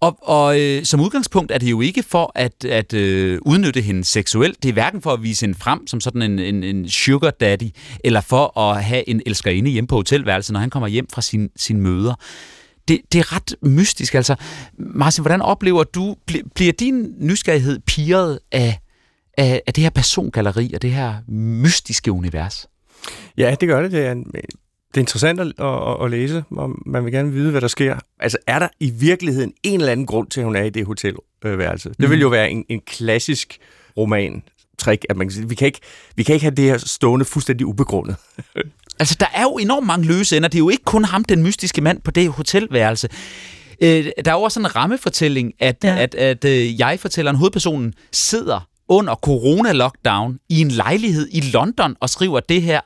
Og, 0.00 0.18
og 0.22 0.60
øh, 0.60 0.84
som 0.84 1.00
udgangspunkt 1.00 1.52
er 1.52 1.58
det 1.58 1.70
jo 1.70 1.80
ikke 1.80 2.02
for 2.02 2.32
at, 2.34 2.64
at 2.64 2.94
øh, 2.94 3.38
udnytte 3.42 3.80
hende 3.80 4.04
seksuelt. 4.04 4.62
Det 4.62 4.68
er 4.68 4.72
hverken 4.72 5.02
for 5.02 5.12
at 5.12 5.22
vise 5.22 5.46
hende 5.46 5.58
frem 5.58 5.86
som 5.86 6.00
sådan 6.00 6.22
en, 6.22 6.38
en, 6.38 6.64
en 6.64 6.88
sugar 6.88 7.30
daddy, 7.30 7.70
eller 8.04 8.20
for 8.20 8.58
at 8.58 8.84
have 8.84 9.08
en 9.08 9.22
elskerinde 9.26 9.70
hjemme 9.70 9.88
på 9.88 9.96
hotelværelset, 9.96 10.52
når 10.52 10.60
han 10.60 10.70
kommer 10.70 10.88
hjem 10.88 11.06
fra 11.12 11.22
sin, 11.22 11.50
sin 11.56 11.80
møder 11.80 12.14
det, 12.88 13.00
det 13.12 13.18
er 13.18 13.36
ret 13.36 13.56
mystisk. 13.62 14.14
Altså, 14.14 14.34
Martin, 14.78 15.22
hvordan 15.22 15.42
oplever 15.42 15.84
du, 15.84 16.16
bliver 16.54 16.72
din 16.72 17.14
nysgerrighed 17.18 17.78
piret 17.78 18.38
af, 18.52 18.78
af, 19.38 19.62
af 19.66 19.74
det 19.74 19.82
her 19.82 19.90
persongalleri 19.90 20.72
og 20.74 20.82
det 20.82 20.90
her 20.90 21.14
mystiske 21.28 22.12
univers? 22.12 22.66
Ja, 23.36 23.56
det 23.60 23.68
gør 23.68 23.82
det. 23.82 23.92
Det 23.92 24.06
er, 24.06 24.14
det 24.14 24.96
er 24.96 24.98
interessant 24.98 25.40
at, 25.40 25.46
at, 25.58 26.04
at 26.04 26.10
læse, 26.10 26.44
og 26.50 26.70
man 26.86 27.04
vil 27.04 27.12
gerne 27.12 27.32
vide, 27.32 27.50
hvad 27.50 27.60
der 27.60 27.68
sker. 27.68 27.98
Altså, 28.20 28.38
er 28.46 28.58
der 28.58 28.68
i 28.80 28.90
virkeligheden 28.90 29.52
en 29.62 29.80
eller 29.80 29.92
anden 29.92 30.06
grund 30.06 30.28
til, 30.28 30.40
at 30.40 30.44
hun 30.44 30.56
er 30.56 30.62
i 30.62 30.70
det 30.70 30.86
hotelværelse? 30.86 31.88
Mm. 31.88 31.94
Det 32.00 32.10
vil 32.10 32.16
mhm. 32.16 32.22
jo 32.22 32.28
være 32.28 32.50
en, 32.50 32.64
en 32.68 32.80
klassisk 32.86 33.58
roman, 33.96 34.42
trick, 34.78 35.04
at 35.08 35.16
man 35.16 35.26
kan 35.26 35.34
sige, 35.34 35.48
vi 35.48 35.54
kan 35.54 35.66
ikke, 35.66 35.80
vi 36.16 36.22
kan 36.22 36.34
ikke 36.34 36.44
have 36.44 36.54
det 36.54 36.64
her 36.64 36.78
stående 36.78 37.24
fuldstændig 37.24 37.66
ubegrundet. 37.66 38.16
Altså, 38.98 39.16
der 39.20 39.26
er 39.34 39.42
jo 39.42 39.56
enormt 39.56 39.86
mange 39.86 40.06
løse 40.06 40.36
ender. 40.36 40.48
Det 40.48 40.58
er 40.58 40.62
jo 40.62 40.68
ikke 40.68 40.84
kun 40.84 41.04
ham, 41.04 41.24
den 41.24 41.42
mystiske 41.42 41.80
mand 41.80 42.00
på 42.02 42.10
det 42.10 42.28
hotelværelse. 42.28 43.08
Øh, 43.82 44.06
der 44.24 44.30
er 44.30 44.34
jo 44.34 44.42
også 44.42 44.60
en 44.60 44.76
rammefortælling, 44.76 45.52
at, 45.60 45.76
ja. 45.84 45.96
at, 45.96 46.14
at, 46.14 46.44
at 46.44 46.44
øh, 46.44 46.80
jeg-fortælleren, 46.80 47.36
hovedpersonen, 47.36 47.94
sidder 48.12 48.68
under 48.88 49.14
corona-lockdown 49.14 50.38
i 50.48 50.60
en 50.60 50.68
lejlighed 50.68 51.28
i 51.32 51.40
London 51.40 51.96
og 52.00 52.10
skriver 52.10 52.40
det 52.40 52.62
her, 52.62 52.80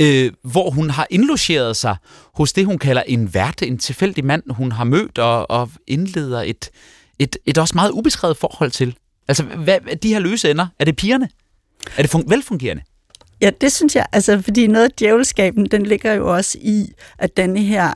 øh, 0.00 0.32
hvor 0.42 0.70
hun 0.70 0.90
har 0.90 1.06
indlogeret 1.10 1.76
sig 1.76 1.96
hos 2.34 2.52
det, 2.52 2.66
hun 2.66 2.78
kalder 2.78 3.02
en 3.06 3.34
vært, 3.34 3.62
en 3.62 3.78
tilfældig 3.78 4.24
mand, 4.24 4.42
hun 4.50 4.72
har 4.72 4.84
mødt 4.84 5.18
og, 5.18 5.50
og 5.50 5.70
indleder 5.86 6.42
et, 6.42 6.70
et, 7.18 7.36
et 7.46 7.58
også 7.58 7.74
meget 7.74 7.90
ubeskrevet 7.90 8.36
forhold 8.36 8.70
til. 8.70 8.96
Altså, 9.28 9.42
hvad, 9.42 9.78
de 10.02 10.08
her 10.08 10.18
løse 10.18 10.50
ender, 10.50 10.66
er 10.78 10.84
det 10.84 10.96
pigerne? 10.96 11.28
Er 11.96 12.02
det 12.02 12.14
fun- 12.14 12.28
velfungerende? 12.30 12.82
Ja, 13.44 13.50
det 13.60 13.72
synes 13.72 13.96
jeg, 13.96 14.06
altså, 14.12 14.42
fordi 14.42 14.66
noget 14.66 14.84
af 14.84 14.90
djævelskaben, 14.90 15.66
den 15.66 15.86
ligger 15.86 16.12
jo 16.12 16.34
også 16.34 16.58
i, 16.60 16.92
at 17.18 17.36
denne 17.36 17.60
her, 17.60 17.92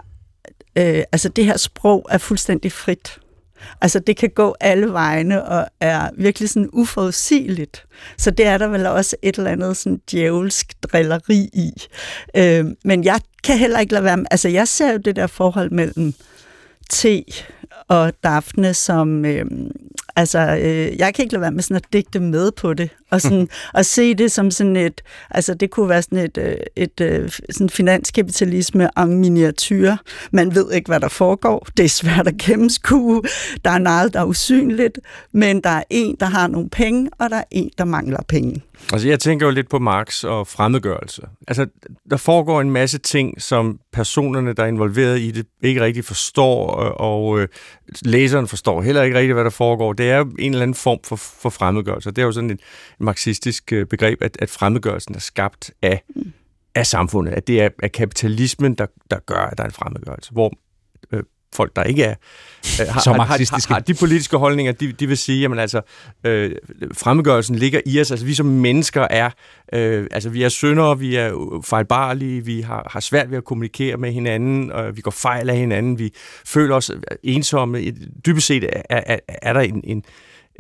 øh, 0.79 1.03
altså 1.13 1.29
det 1.29 1.45
her 1.45 1.57
sprog 1.57 2.07
er 2.11 2.19
fuldstændig 2.19 2.73
frit. 2.73 3.19
Altså 3.81 3.99
det 3.99 4.17
kan 4.17 4.31
gå 4.31 4.57
alle 4.61 4.93
vegne 4.93 5.45
og 5.45 5.67
er 5.81 6.11
virkelig 6.17 6.49
sådan 6.49 6.69
uforudsigeligt. 6.73 7.87
Så 8.19 8.31
det 8.31 8.47
er 8.47 8.59
der 8.59 8.69
vel 8.69 8.87
også 8.87 9.17
et 9.23 9.37
eller 9.37 9.51
andet 9.51 9.77
sådan 9.77 10.01
djævelsk 10.11 10.73
drilleri 10.83 11.51
i. 11.53 11.73
Øh, 12.37 12.65
men 12.85 13.05
jeg 13.05 13.21
kan 13.45 13.59
heller 13.59 13.79
ikke 13.79 13.93
lade 13.93 14.05
være 14.05 14.17
med, 14.17 14.27
altså 14.31 14.49
jeg 14.49 14.69
ser 14.69 14.93
jo 14.93 14.99
det 14.99 15.17
der 15.17 15.27
forhold 15.27 15.71
mellem 15.71 16.15
T 16.89 17.07
og 17.89 18.13
Daphne 18.25 18.75
som, 18.75 19.25
øh, 19.25 19.45
altså, 20.17 20.39
øh, 20.39 20.99
jeg 20.99 21.15
kan 21.15 21.23
ikke 21.23 21.33
lade 21.33 21.41
være 21.41 21.53
med 21.53 21.63
sådan 21.63 21.77
at 21.77 21.93
digte 21.93 22.21
med 22.21 22.53
på 22.53 22.75
det, 22.75 22.91
og 23.11 23.21
sådan, 23.21 23.49
at 23.75 23.87
se 23.87 24.15
det 24.15 24.33
som 24.33 24.51
sådan 24.51 24.77
et, 24.77 25.03
altså 25.31 25.55
det 25.55 25.71
kunne 25.71 25.89
være 25.89 26.03
sådan 26.03 26.19
et, 26.19 26.39
øh, 26.39 26.57
et, 26.77 27.01
et 27.01 27.01
øh, 27.01 27.31
sådan 27.51 27.71
finanskapitalisme 27.71 28.89
en 28.99 29.19
miniatyr. 29.19 29.97
Man 30.31 30.55
ved 30.55 30.73
ikke, 30.73 30.89
hvad 30.89 31.01
der 31.01 31.09
foregår. 31.09 31.67
Det 31.77 31.85
er 31.85 31.89
svært 31.89 32.29
at 32.29 32.37
gennemskue. 32.37 33.23
Der 33.65 33.71
er 33.71 33.79
noget, 33.79 34.15
der 34.15 34.21
er 34.21 34.25
usynligt, 34.25 34.99
men 35.33 35.61
der 35.61 35.71
er 35.71 35.83
en, 35.91 36.17
der 36.21 36.27
har 36.27 36.47
nogle 36.47 36.69
penge, 36.69 37.11
og 37.19 37.31
der 37.31 37.37
er 37.37 37.45
en, 37.51 37.71
der 37.79 37.85
mangler 37.85 38.23
penge. 38.29 38.63
Altså, 38.93 39.09
jeg 39.09 39.21
tænker 39.21 39.47
jo 39.47 39.53
lidt 39.53 39.69
på 39.69 39.79
Marx 39.79 40.25
og 40.25 40.47
fremmedgørelse. 40.47 41.23
Altså, 41.49 41.67
der 42.11 42.17
foregår 42.17 42.61
en 42.61 42.71
masse 42.71 42.99
ting, 42.99 43.43
som 43.43 43.81
personerne, 43.93 44.53
der 44.53 44.63
er 44.63 44.67
involveret 44.67 45.21
i 45.21 45.31
det, 45.31 45.47
ikke 45.63 45.81
rigtig 45.81 46.05
forstår, 46.05 46.67
og 46.81 47.41
øh, 47.41 47.49
læseren 48.03 48.49
forstår 48.49 48.83
heller 48.83 49.03
ikke 49.03 49.19
rigtig, 49.19 49.35
hvad 49.35 49.45
der 49.45 49.51
foregår. 49.51 49.93
Det 49.93 50.11
er 50.11 50.21
en 50.21 50.53
eller 50.53 50.63
anden 50.63 50.75
form 50.75 50.99
for, 51.05 51.17
for 51.17 51.51
fremmedgørelse. 51.51 52.11
Det 52.11 52.19
er 52.23 52.27
jo 52.27 52.33
sådan 52.33 52.51
et 52.51 52.61
marxistisk 53.01 53.73
øh, 53.73 53.87
begreb, 53.87 54.23
at, 54.23 54.37
at 54.41 54.51
fremmedgørelsen 54.51 55.15
er 55.15 55.21
skabt 55.21 55.71
af, 55.83 56.03
af 56.75 56.87
samfundet. 56.87 57.33
At 57.33 57.47
det 57.47 57.63
er, 57.63 57.69
er 57.83 57.89
kapitalismen, 57.89 58.75
der, 58.75 58.87
der 59.11 59.19
gør, 59.27 59.41
at 59.41 59.59
der 59.59 59.65
er 59.65 59.69
en 59.69 59.75
fremmedgørelse. 59.75 60.33
Hvor 60.33 60.53
øh, 61.13 61.23
folk, 61.55 61.77
der 61.77 61.83
ikke 61.83 62.03
er 62.03 62.15
øh, 62.81 62.87
har, 62.87 63.13
har, 63.13 63.23
har, 63.23 63.73
har 63.75 63.81
de 63.81 63.95
politiske 63.95 64.37
holdninger, 64.37 64.73
de, 64.73 64.93
de 64.93 65.07
vil 65.07 65.19
sige, 65.19 65.45
at 65.45 65.59
altså, 65.59 65.81
øh, 66.25 66.51
fremmedgørelsen 66.95 67.57
ligger 67.57 67.81
i 67.87 68.01
os. 68.01 68.11
Altså, 68.11 68.27
vi 68.27 68.35
som 68.35 68.47
mennesker 68.47 69.07
er, 69.11 69.31
øh, 69.73 70.07
altså, 70.11 70.31
vi 70.31 70.43
er 70.43 70.49
syndere, 70.49 70.99
vi 70.99 71.17
er 71.17 71.61
fejlbarlige, 71.65 72.45
vi 72.45 72.61
har, 72.61 72.89
har 72.91 73.01
svært 73.01 73.31
ved 73.31 73.37
at 73.37 73.45
kommunikere 73.45 73.97
med 73.97 74.13
hinanden, 74.13 74.73
og 74.73 74.97
vi 74.97 75.01
går 75.01 75.11
fejl 75.11 75.51
af 75.51 75.57
hinanden, 75.57 75.99
vi 75.99 76.13
føler 76.47 76.75
os 76.75 76.91
ensomme. 77.23 77.93
Dybest 78.27 78.47
set 78.47 78.65
er, 78.91 79.01
er, 79.07 79.19
er 79.29 79.53
der 79.53 79.61
en, 79.61 79.81
en, 79.85 80.05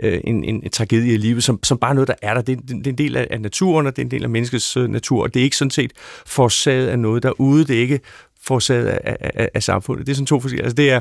øh, 0.02 0.20
en, 0.24 0.44
en, 0.44 0.62
en 0.62 0.70
tragedie 0.70 1.14
i 1.14 1.16
livet, 1.16 1.44
som, 1.44 1.64
som 1.64 1.78
bare 1.78 1.94
noget, 1.94 2.08
der 2.08 2.14
er 2.22 2.34
der. 2.34 2.42
Det, 2.42 2.58
det, 2.58 2.68
det 2.68 2.86
er 2.86 2.90
en 2.90 2.98
del 2.98 3.16
af 3.16 3.40
naturen, 3.40 3.86
og 3.86 3.96
det 3.96 4.02
er 4.02 4.06
en 4.06 4.10
del 4.10 4.24
af 4.24 4.30
menneskets 4.30 4.76
øh, 4.76 4.88
natur, 4.88 5.22
og 5.22 5.34
det 5.34 5.40
er 5.40 5.44
ikke 5.44 5.56
sådan 5.56 5.70
set 5.70 5.92
forårsaget 6.26 6.88
af 6.88 6.98
noget 6.98 7.22
derude. 7.22 7.64
Det 7.64 7.76
er 7.76 7.80
ikke 7.80 8.00
forårsaget 8.48 8.86
af, 8.86 9.16
af, 9.20 9.48
af 9.54 9.62
samfundet. 9.62 10.06
Det 10.06 10.12
er 10.12 10.16
sådan 10.16 10.26
to 10.26 10.40
forskellige. 10.40 10.64
Altså 10.64 10.76
det 10.76 10.90
er, 10.90 11.00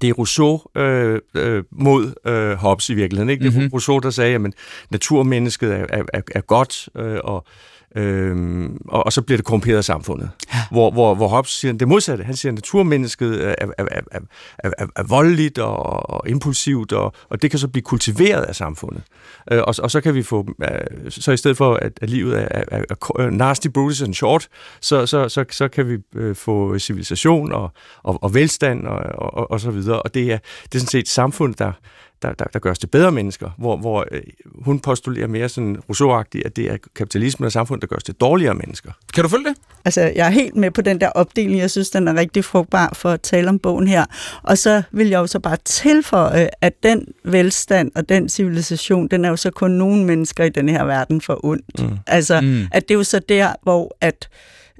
det 0.00 0.08
er 0.08 0.12
Rousseau 0.12 0.60
øh, 0.76 1.20
øh, 1.34 1.64
mod 1.70 2.14
øh, 2.26 2.52
Hobbes 2.52 2.90
i 2.90 2.94
virkeligheden. 2.94 3.30
Ikke? 3.30 3.44
Det 3.44 3.48
er 3.48 3.58
mm-hmm. 3.58 3.72
Rousseau, 3.72 3.98
der 3.98 4.10
sagde, 4.10 4.34
at 4.34 4.40
naturmennesket 4.90 5.72
er, 5.72 5.86
er, 6.12 6.20
er 6.34 6.40
godt, 6.40 6.88
øh, 6.96 7.18
og 7.24 7.46
Øhm, 7.96 8.76
og, 8.88 9.06
og 9.06 9.12
så 9.12 9.22
bliver 9.22 9.38
det 9.38 9.44
korrumperet 9.44 9.76
af 9.76 9.84
samfundet. 9.84 10.30
Ja. 10.54 10.58
Hvor, 10.70 10.90
hvor, 10.90 11.14
hvor 11.14 11.28
Hobbes 11.28 11.52
siger 11.52 11.72
det 11.72 11.88
modsatte. 11.88 12.24
Han 12.24 12.36
siger, 12.36 12.50
at 12.50 12.54
naturmennesket 12.54 13.44
er, 13.44 13.54
er, 13.58 13.66
er, 13.78 14.00
er, 14.10 14.20
er, 14.58 14.86
er 14.96 15.02
voldeligt 15.02 15.58
og, 15.58 16.10
og 16.10 16.28
impulsivt, 16.28 16.92
og, 16.92 17.12
og 17.28 17.42
det 17.42 17.50
kan 17.50 17.58
så 17.58 17.68
blive 17.68 17.82
kultiveret 17.82 18.42
af 18.42 18.54
samfundet. 18.56 19.02
Øh, 19.52 19.62
og, 19.62 19.74
og 19.78 19.90
så 19.90 20.00
kan 20.00 20.14
vi 20.14 20.22
få, 20.22 20.46
øh, 20.62 21.10
så 21.10 21.32
i 21.32 21.36
stedet 21.36 21.56
for, 21.56 21.74
at, 21.74 21.92
at 22.02 22.10
livet 22.10 22.38
er, 22.40 22.48
er, 22.50 22.64
er, 22.90 23.18
er 23.18 23.30
nasty, 23.30 23.66
brutal 23.68 24.06
and 24.06 24.14
short, 24.14 24.48
så, 24.80 25.06
så, 25.06 25.28
så, 25.28 25.44
så 25.50 25.68
kan 25.68 25.88
vi 25.88 25.98
øh, 26.14 26.36
få 26.36 26.78
civilisation 26.78 27.52
og, 27.52 27.72
og, 28.02 28.22
og 28.22 28.34
velstand 28.34 28.86
og, 28.86 28.96
og, 29.14 29.50
og 29.50 29.60
så 29.60 29.70
videre. 29.70 30.02
Og 30.02 30.14
det 30.14 30.32
er, 30.32 30.38
det 30.62 30.74
er 30.74 30.78
sådan 30.78 30.86
set 30.86 31.08
samfundet, 31.08 31.58
der, 31.58 31.72
der, 32.22 32.32
der, 32.32 32.44
der 32.44 32.58
gør 32.58 32.70
os 32.70 32.78
til 32.78 32.86
bedre 32.86 33.12
mennesker, 33.12 33.50
hvor, 33.58 33.76
hvor 33.76 34.06
øh, 34.10 34.20
hun 34.64 34.80
postulerer 34.80 35.26
mere 35.26 35.48
sådan 35.48 35.76
rousseau 35.88 36.18
at 36.18 36.56
det 36.56 36.70
er 36.70 36.76
kapitalismen 36.94 37.46
og 37.46 37.52
samfundet, 37.52 37.82
der 37.82 37.86
gør 37.86 37.96
os 37.96 38.04
til 38.04 38.14
dårligere 38.14 38.54
mennesker. 38.54 38.92
Kan 39.14 39.24
du 39.24 39.28
følge 39.28 39.44
det? 39.44 39.56
Altså, 39.84 40.00
jeg 40.00 40.26
er 40.26 40.30
helt 40.30 40.56
med 40.56 40.70
på 40.70 40.82
den 40.82 41.00
der 41.00 41.08
opdeling. 41.08 41.58
Jeg 41.60 41.70
synes, 41.70 41.90
den 41.90 42.08
er 42.08 42.14
rigtig 42.14 42.44
frugtbar 42.44 42.90
for 42.92 43.10
at 43.10 43.20
tale 43.20 43.48
om 43.48 43.58
bogen 43.58 43.88
her. 43.88 44.04
Og 44.42 44.58
så 44.58 44.82
vil 44.92 45.08
jeg 45.08 45.18
jo 45.18 45.26
så 45.26 45.40
bare 45.40 45.56
tilføje, 45.64 46.48
at 46.60 46.82
den 46.82 47.06
velstand 47.24 47.92
og 47.94 48.08
den 48.08 48.28
civilisation, 48.28 49.08
den 49.08 49.24
er 49.24 49.28
jo 49.28 49.36
så 49.36 49.50
kun 49.50 49.70
nogle 49.70 50.04
mennesker 50.04 50.44
i 50.44 50.48
den 50.48 50.68
her 50.68 50.84
verden 50.84 51.20
for 51.20 51.44
ondt. 51.44 51.82
Mm. 51.82 51.98
Altså, 52.06 52.40
mm. 52.40 52.66
at 52.72 52.88
det 52.88 52.94
er 52.94 52.98
jo 52.98 53.04
så 53.04 53.18
der, 53.18 53.52
hvor 53.62 53.96
at 54.00 54.28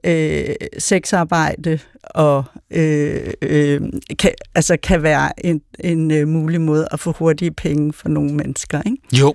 øh, 0.05 0.55
sexarbejde 0.79 1.79
og 2.05 2.45
øh, 2.71 3.33
øh, 3.43 3.81
kan, 4.19 4.31
altså 4.55 4.77
kan 4.83 5.03
være 5.03 5.47
en, 5.47 5.61
en 5.81 6.11
øh, 6.11 6.29
mulig 6.29 6.61
måde 6.61 6.89
at 6.91 7.01
få 7.01 7.13
hurtige 7.13 7.51
penge 7.51 7.93
for 7.93 8.09
nogle 8.09 8.35
mennesker. 8.35 8.83
Ikke? 8.87 8.99
Jo, 9.21 9.35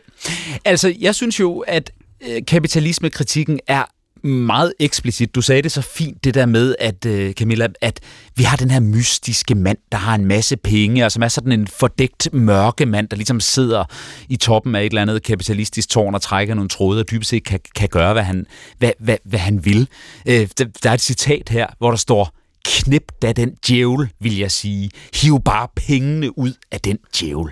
altså 0.65 0.95
jeg 0.99 1.15
synes 1.15 1.39
jo, 1.39 1.59
at 1.59 1.91
øh, 2.29 2.41
kapitalismekritikken 2.47 3.59
er 3.67 3.83
meget 4.23 4.73
eksplicit. 4.79 5.35
Du 5.35 5.41
sagde 5.41 5.61
det 5.61 5.71
så 5.71 5.81
fint, 5.81 6.23
det 6.23 6.33
der 6.33 6.45
med, 6.45 6.75
at 6.79 7.05
øh, 7.05 7.33
Camilla, 7.33 7.67
at 7.81 7.99
vi 8.35 8.43
har 8.43 8.57
den 8.57 8.71
her 8.71 8.79
mystiske 8.79 9.55
mand, 9.55 9.77
der 9.91 9.97
har 9.97 10.15
en 10.15 10.25
masse 10.25 10.57
penge, 10.57 11.05
og 11.05 11.11
som 11.11 11.23
er 11.23 11.27
sådan 11.27 11.51
en 11.51 11.67
fordækt 11.67 12.33
mørke 12.33 12.85
mand, 12.85 13.09
der 13.09 13.15
ligesom 13.15 13.39
sidder 13.39 13.83
i 14.29 14.35
toppen 14.35 14.75
af 14.75 14.81
et 14.81 14.85
eller 14.85 15.01
andet 15.01 15.23
kapitalistisk 15.23 15.89
tårn 15.89 16.15
og 16.15 16.21
trækker 16.21 16.53
nogle 16.53 16.69
tråde, 16.69 16.99
og 16.99 17.11
dybest 17.11 17.29
set 17.29 17.43
kan, 17.43 17.59
kan 17.75 17.89
gøre, 17.89 18.13
hvad 18.13 18.23
han, 18.23 18.45
hvad, 18.77 18.91
hvad, 18.99 19.17
hvad 19.25 19.39
han 19.39 19.65
vil. 19.65 19.87
Øh, 20.25 20.47
der, 20.57 20.65
der 20.83 20.89
er 20.89 20.93
et 20.93 21.01
citat 21.01 21.49
her, 21.49 21.67
hvor 21.77 21.89
der 21.89 21.97
står, 21.97 22.33
knip 22.65 23.11
da 23.21 23.31
den 23.31 23.55
djævel, 23.67 24.09
vil 24.19 24.37
jeg 24.37 24.51
sige. 24.51 24.91
Hiv 25.13 25.41
bare 25.45 25.67
pengene 25.75 26.37
ud 26.37 26.53
af 26.71 26.79
den 26.79 26.97
djævel. 27.19 27.51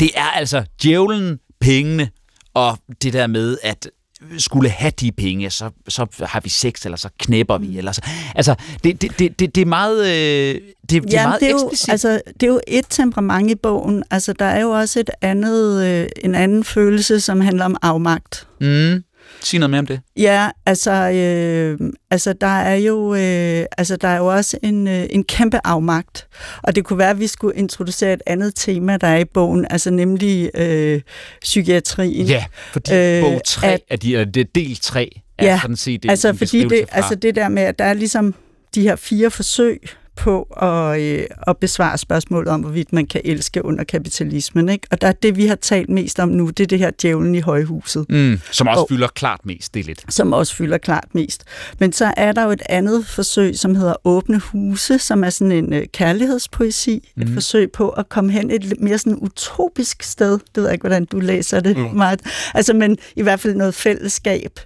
Det 0.00 0.10
er 0.14 0.30
altså 0.30 0.64
djævlen, 0.82 1.38
pengene, 1.60 2.10
og 2.54 2.78
det 3.02 3.12
der 3.12 3.26
med, 3.26 3.58
at 3.62 3.90
skulle 4.38 4.70
have 4.70 4.92
de 5.00 5.12
penge, 5.12 5.50
så, 5.50 5.70
så 5.88 6.06
har 6.22 6.40
vi 6.40 6.48
sex, 6.48 6.84
eller 6.84 6.98
så 6.98 7.08
knæpper 7.18 7.58
vi. 7.58 7.78
Eller 7.78 7.92
så. 7.92 8.00
Altså, 8.34 8.54
det, 8.84 9.02
det, 9.02 9.18
det, 9.18 9.38
det, 9.38 9.54
det 9.54 9.60
er 9.60 9.66
meget, 9.66 10.06
øh, 10.06 10.60
det, 10.90 11.02
det 11.02 11.14
er 11.14 11.22
meget 11.22 11.40
det 11.40 11.46
er 11.48 11.52
jo, 11.52 11.70
altså, 11.88 12.20
det 12.40 12.42
er 12.42 12.46
jo 12.46 12.60
et 12.66 12.84
temperament 12.90 13.50
i 13.50 13.54
bogen. 13.54 14.04
Altså, 14.10 14.32
der 14.32 14.44
er 14.44 14.60
jo 14.60 14.70
også 14.70 15.00
et 15.00 15.10
andet, 15.20 15.84
øh, 15.86 16.08
en 16.24 16.34
anden 16.34 16.64
følelse, 16.64 17.20
som 17.20 17.40
handler 17.40 17.64
om 17.64 17.76
afmagt. 17.82 18.46
Mm. 18.60 19.04
Sig 19.42 19.58
noget 19.58 19.70
mere 19.70 19.78
om 19.78 19.86
det. 19.86 20.00
Ja, 20.16 20.50
altså, 20.66 20.90
øh, 20.90 21.92
altså 22.10 22.32
der 22.32 22.46
er 22.46 22.74
jo 22.74 23.14
øh, 23.14 23.64
altså 23.78 23.96
der 23.96 24.08
er 24.08 24.16
jo 24.16 24.26
også 24.26 24.58
en, 24.62 24.88
øh, 24.88 25.06
en 25.10 25.24
kæmpe 25.24 25.60
afmagt, 25.64 26.28
og 26.62 26.76
det 26.76 26.84
kunne 26.84 26.98
være, 26.98 27.10
at 27.10 27.20
vi 27.20 27.26
skulle 27.26 27.56
introducere 27.56 28.12
et 28.12 28.22
andet 28.26 28.54
tema, 28.54 28.96
der 28.96 29.06
er 29.06 29.18
i 29.18 29.24
bogen, 29.24 29.66
altså 29.70 29.90
nemlig 29.90 30.50
øh, 30.54 31.00
psykiatrien. 31.40 32.26
Ja, 32.26 32.44
fordi 32.72 32.94
øh, 32.94 33.22
bog 33.22 33.40
3 33.46 33.66
at, 33.66 33.80
er 33.90 33.96
de, 33.96 34.24
det 34.24 34.40
er 34.40 34.44
del 34.54 34.76
3 34.76 35.20
er 35.38 35.46
ja, 35.46 35.58
sådan 35.62 35.76
set 35.76 36.02
det, 36.02 36.10
altså 36.10 36.34
fordi 36.34 36.64
det, 36.64 36.84
altså 36.92 37.14
det 37.14 37.34
der 37.34 37.48
med, 37.48 37.62
at 37.62 37.78
der 37.78 37.84
er 37.84 37.94
ligesom 37.94 38.34
de 38.74 38.82
her 38.82 38.96
fire 38.96 39.30
forsøg 39.30 39.80
på 40.18 40.42
at, 40.42 41.00
øh, 41.00 41.24
at 41.46 41.56
besvare 41.56 41.98
spørgsmålet 41.98 42.48
om, 42.48 42.60
hvorvidt 42.60 42.92
man 42.92 43.06
kan 43.06 43.20
elske 43.24 43.64
under 43.64 43.84
kapitalismen. 43.84 44.68
Ikke? 44.68 44.86
Og 44.90 45.00
der 45.00 45.08
er 45.08 45.12
det, 45.12 45.36
vi 45.36 45.46
har 45.46 45.54
talt 45.54 45.88
mest 45.88 46.20
om 46.20 46.28
nu, 46.28 46.48
det 46.48 46.60
er 46.60 46.66
det 46.66 46.78
her 46.78 46.90
djævlen 47.02 47.34
i 47.34 47.40
højhuset. 47.40 48.06
Mm, 48.08 48.40
som 48.50 48.68
også 48.68 48.80
og, 48.80 48.86
fylder 48.88 49.08
klart 49.08 49.40
mest, 49.46 49.74
det 49.74 49.80
er 49.80 49.84
lidt. 49.84 50.04
Som 50.08 50.32
også 50.32 50.54
fylder 50.54 50.78
klart 50.78 51.06
mest. 51.12 51.44
Men 51.78 51.92
så 51.92 52.12
er 52.16 52.32
der 52.32 52.44
jo 52.44 52.50
et 52.50 52.62
andet 52.68 53.06
forsøg, 53.06 53.58
som 53.58 53.74
hedder 53.74 53.94
Åbne 54.04 54.38
Huse, 54.38 54.98
som 54.98 55.24
er 55.24 55.30
sådan 55.30 55.52
en 55.52 55.72
øh, 55.72 55.86
kærlighedspoesi. 55.92 57.08
Mm. 57.16 57.22
Et 57.22 57.28
forsøg 57.28 57.72
på 57.72 57.88
at 57.88 58.08
komme 58.08 58.32
hen 58.32 58.50
et 58.50 58.80
mere 58.80 58.98
sådan 58.98 59.18
utopisk 59.20 60.02
sted. 60.02 60.32
Det 60.32 60.56
ved 60.56 60.64
jeg 60.64 60.72
ikke, 60.72 60.82
hvordan 60.82 61.04
du 61.04 61.20
læser 61.20 61.60
det 61.60 61.76
mm. 61.76 61.96
meget. 61.96 62.20
Altså, 62.54 62.72
men 62.72 62.98
i 63.16 63.22
hvert 63.22 63.40
fald 63.40 63.54
noget 63.54 63.74
fællesskab. 63.74 64.60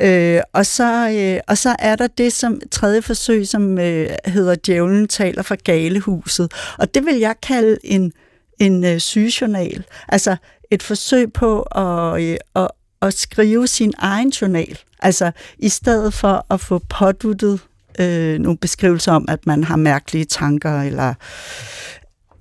Øh, 0.00 0.40
og, 0.52 0.66
så, 0.66 1.10
øh, 1.10 1.40
og 1.48 1.58
så 1.58 1.76
er 1.78 1.96
der 1.96 2.06
det 2.06 2.32
som 2.32 2.60
tredje 2.70 3.02
forsøg, 3.02 3.48
som 3.48 3.78
øh, 3.78 4.08
hedder 4.26 4.54
Djævlen 4.66 4.89
djævlen 4.90 5.08
taler 5.08 5.42
fra 5.42 5.56
galehuset. 5.64 6.52
Og 6.78 6.94
det 6.94 7.06
vil 7.06 7.18
jeg 7.18 7.34
kalde 7.42 7.78
en, 7.84 8.12
en 8.58 8.84
øh, 8.84 8.98
sygejournal. 8.98 9.84
Altså 10.08 10.36
et 10.70 10.82
forsøg 10.82 11.32
på 11.32 11.62
at, 11.62 12.22
øh, 12.22 12.36
at, 12.56 12.68
at 13.02 13.14
skrive 13.14 13.66
sin 13.66 13.92
egen 13.98 14.28
journal. 14.30 14.78
Altså 15.00 15.30
i 15.58 15.68
stedet 15.68 16.14
for 16.14 16.46
at 16.50 16.60
få 16.60 16.78
påduttet 16.78 17.60
øh, 18.00 18.38
nogle 18.38 18.58
beskrivelser 18.58 19.12
om, 19.12 19.24
at 19.28 19.46
man 19.46 19.64
har 19.64 19.76
mærkelige 19.76 20.24
tanker, 20.24 20.80
eller 20.80 21.14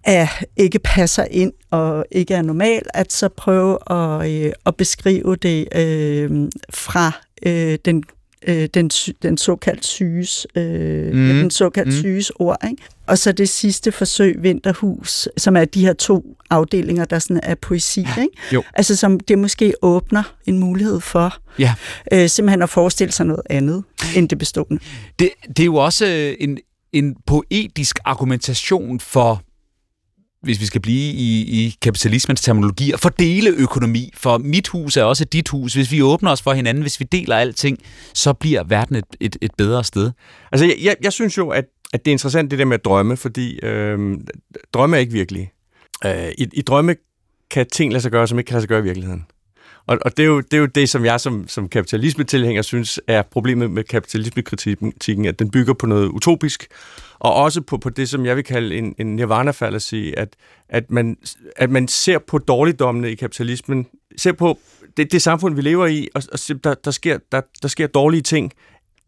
er, 0.04 0.28
ikke 0.58 0.80
passer 0.80 1.26
ind 1.32 1.54
og 1.72 2.06
ikke 2.12 2.34
er 2.34 2.42
normal, 2.42 2.82
at 2.94 3.14
så 3.14 3.30
prøve 3.30 3.78
at, 3.92 4.32
øh, 4.32 4.52
at 4.66 4.76
beskrive 4.76 5.36
det 5.36 5.68
øh, 5.76 6.50
fra 6.70 7.12
øh, 7.46 7.78
den 7.86 8.04
øh, 8.48 8.70
den, 8.74 8.90
den 9.22 9.38
såkaldt 9.38 9.86
syges, 9.86 10.48
øh, 10.56 11.14
mm. 11.14 11.28
den 11.28 11.52
såkaldt 11.52 11.88
mm. 11.88 12.00
syges 12.00 12.32
ord. 12.36 12.58
Ikke? 12.70 12.84
Og 13.08 13.18
så 13.18 13.32
det 13.32 13.50
sidste 13.50 13.92
forsøg, 13.92 14.36
Vinterhus, 14.44 15.28
som 15.38 15.56
er 15.56 15.66
de 15.66 15.86
her 15.86 15.94
to 15.94 16.26
afdelinger, 16.50 17.06
der 17.06 17.20
sådan 17.20 17.40
er 17.44 17.56
poesi. 17.56 18.02
Ja. 18.18 18.22
Ikke? 18.22 18.34
Jo. 18.54 18.64
Altså 18.74 18.96
som 18.96 19.20
det 19.20 19.40
måske 19.40 19.74
åbner 19.82 20.24
en 20.46 20.60
mulighed 20.60 21.00
for 21.00 21.34
ja. 21.60 21.74
øh, 22.12 22.30
simpelthen 22.30 22.62
at 22.62 22.70
forestille 22.70 23.12
sig 23.12 23.26
noget 23.26 23.42
andet 23.50 23.84
end 24.16 24.30
det 24.30 24.38
bestående. 24.38 24.80
Det, 25.20 25.30
det 25.48 25.60
er 25.60 25.66
jo 25.66 25.76
også 25.76 26.06
øh, 26.06 26.36
en, 26.40 26.58
en 26.94 27.16
poetisk 27.26 28.00
argumentation 28.06 29.00
for 29.00 29.44
hvis 30.42 30.60
vi 30.60 30.66
skal 30.66 30.82
blive 30.82 31.14
i, 31.14 31.42
i 31.42 31.76
kapitalismens 31.82 32.42
terminologi, 32.42 32.92
at 32.92 33.00
fordele 33.00 33.50
økonomi, 33.50 34.12
for 34.16 34.38
mit 34.38 34.68
hus 34.68 34.98
er 34.98 35.04
også 35.04 35.26
dit 35.26 35.50
hus. 35.50 35.74
Hvis 35.74 35.92
vi 35.92 36.02
åbner 36.02 36.32
os 36.32 36.42
for 36.42 36.54
hinanden, 36.54 36.82
hvis 36.82 37.00
vi 37.00 37.06
deler 37.12 37.36
alting, 37.36 37.78
så 38.14 38.34
bliver 38.34 38.64
verden 38.64 38.96
et, 38.96 39.06
et, 39.20 39.38
et 39.42 39.52
bedre 39.58 39.84
sted. 39.84 40.12
Altså, 40.52 40.66
jeg, 40.66 40.76
jeg, 40.82 40.96
jeg 41.02 41.14
synes 41.14 41.38
jo, 41.38 41.50
at, 41.50 41.66
at 41.94 42.06
det 42.06 42.12
er 42.12 42.14
interessant 42.14 42.52
det 42.52 42.60
der 42.60 42.66
med 42.66 42.74
at 42.74 42.86
drømme, 42.86 43.18
fordi 43.18 43.60
øh, 43.60 44.18
drømme 44.74 44.96
er 44.96 45.00
ikke 45.00 45.14
virkelige. 45.14 45.52
Øh, 46.06 46.32
i, 46.38 46.48
I 46.54 46.62
drømme 46.62 46.96
kan 47.52 47.68
ting 47.72 47.92
lade 47.92 48.02
sig 48.02 48.12
gøre, 48.12 48.28
som 48.28 48.40
ikke 48.40 48.48
kan 48.48 48.54
lade 48.54 48.62
sig 48.62 48.70
gøre 48.70 48.80
i 48.80 48.84
virkeligheden. 48.84 49.26
Og, 49.90 49.98
og 50.06 50.18
det, 50.18 50.24
er 50.24 50.28
jo, 50.28 50.42
det 50.42 50.54
er 50.54 50.58
jo 50.58 50.66
det, 50.66 50.90
som 50.90 51.06
jeg 51.06 51.20
som, 51.20 51.48
som 51.48 51.70
kapitalismetilhænger 51.70 52.62
synes 52.62 53.00
er 53.08 53.22
problemet 53.22 53.72
med 53.72 53.84
kapitalismekritikken, 53.84 55.26
at 55.26 55.40
den 55.40 55.52
bygger 55.52 55.74
på 55.74 55.86
noget 55.86 56.08
utopisk, 56.08 56.68
og 57.20 57.34
også 57.34 57.62
på, 57.62 57.78
på 57.78 57.90
det, 57.90 58.10
som 58.10 58.26
jeg 58.26 58.36
vil 58.36 58.44
kalde 58.44 58.76
en, 58.76 58.96
en 58.98 59.16
nirvana-fallacy, 59.16 60.14
at, 60.18 60.30
at, 60.70 60.92
man, 60.92 61.18
at 61.56 61.70
man 61.70 61.88
ser 61.88 62.18
på 62.18 62.38
dårligdommene 62.38 63.12
i 63.12 63.16
kapitalismen, 63.16 63.88
ser 64.18 64.32
på 64.32 64.60
det, 64.98 65.12
det 65.12 65.22
samfund, 65.22 65.56
vi 65.56 65.62
lever 65.62 65.86
i, 65.86 66.08
og, 66.16 66.24
og 66.32 66.40
der, 66.64 66.74
der, 66.74 66.92
sker, 66.92 67.18
der, 67.32 67.42
der 67.62 67.68
sker 67.68 67.88
dårlige 67.88 68.22
ting, 68.22 68.52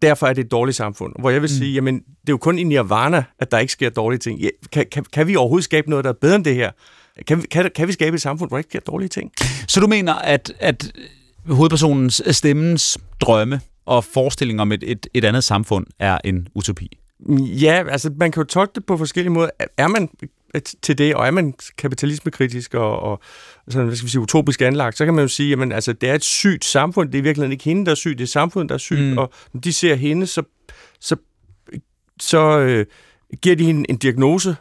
derfor 0.02 0.28
er 0.28 0.34
det 0.34 0.46
et 0.46 0.52
dårligt 0.52 0.78
samfund. 0.78 1.14
Hvor 1.20 1.30
jeg 1.30 1.42
vil 1.42 1.50
mm. 1.52 1.58
sige, 1.58 1.74
jamen, 1.74 1.96
det 1.96 2.30
er 2.30 2.34
jo 2.34 2.38
kun 2.38 2.60
i 2.60 2.64
nirvana, 2.64 3.24
at 3.40 3.52
der 3.52 3.60
ikke 3.60 3.74
sker 3.74 3.90
dårlige 3.90 4.20
ting. 4.20 4.40
Ja, 4.40 4.50
kan, 4.72 4.86
kan, 4.92 5.06
kan 5.14 5.28
vi 5.28 5.36
overhovedet 5.36 5.64
skabe 5.64 5.90
noget, 5.90 6.06
der 6.06 6.10
er 6.10 6.18
bedre 6.22 6.36
end 6.36 6.46
det 6.46 6.56
her? 6.56 6.72
Kan, 7.28 7.42
kan, 7.42 7.72
kan 7.76 7.88
vi 7.88 7.94
skabe 7.94 8.16
et 8.16 8.22
samfund, 8.22 8.50
hvor 8.50 8.58
ikke 8.58 8.70
sker 8.70 8.80
dårlige 8.80 9.10
ting? 9.10 9.32
Så 9.68 9.80
du 9.80 9.88
mener, 9.88 10.14
at, 10.14 10.54
at 10.60 10.92
hovedpersonens 11.48 12.22
stemmens 12.32 12.98
drømme 13.22 13.62
og 13.86 14.04
forestilling 14.04 14.62
om 14.62 14.72
et, 14.72 14.84
et, 14.88 15.08
et 15.14 15.26
andet 15.26 15.44
samfund 15.44 15.88
er 16.00 16.18
en 16.24 16.48
utopi? 16.56 16.98
Ja, 17.40 17.84
altså 17.90 18.12
man 18.18 18.32
kan 18.32 18.42
jo 18.42 18.48
tolke 18.48 18.72
det 18.76 18.86
på 18.86 18.98
forskellige 18.98 19.34
måder. 19.34 19.50
Er 19.78 19.88
man 19.88 20.10
til 20.82 20.98
det, 20.98 21.16
og 21.16 21.28
er 21.28 21.32
man 21.32 21.54
kapitalismekritisk 21.78 22.74
og, 22.74 23.00
og 23.00 23.20
sådan, 23.68 23.88
hvad 23.88 23.96
skal 23.96 24.06
vi 24.06 24.12
sige, 24.12 24.22
utopisk 24.22 24.62
anlagt, 24.62 24.98
så 24.98 25.06
kan 25.06 25.14
man 25.14 25.22
jo 25.22 25.28
sige, 25.28 25.62
at 25.62 25.74
altså, 25.74 25.94
det 25.94 26.10
er 26.10 26.16
et 26.16 26.24
sygt 26.24 26.66
samfund. 26.66 27.10
Det 27.10 27.18
er 27.18 27.22
i 27.22 27.24
virkeligheden 27.24 27.52
ikke 27.52 27.64
hende, 27.64 27.86
der 27.86 27.92
er 27.92 27.96
syg, 27.96 28.18
det 28.18 28.24
er 28.24 28.28
samfundet, 28.28 28.70
der 28.70 28.76
er 28.76 28.80
sygt. 28.80 29.00
Mm. 29.00 29.18
Og 29.18 29.34
når 29.54 29.62
de 29.62 29.74
ser 29.74 29.96
hende, 29.96 30.28
så, 30.28 30.44
så, 31.00 31.16
så 32.20 32.60
øh, 32.60 32.86
giver 33.42 33.56
de 33.56 33.66
hende 33.66 33.90
en 33.90 33.98
diagnose, 33.98 34.56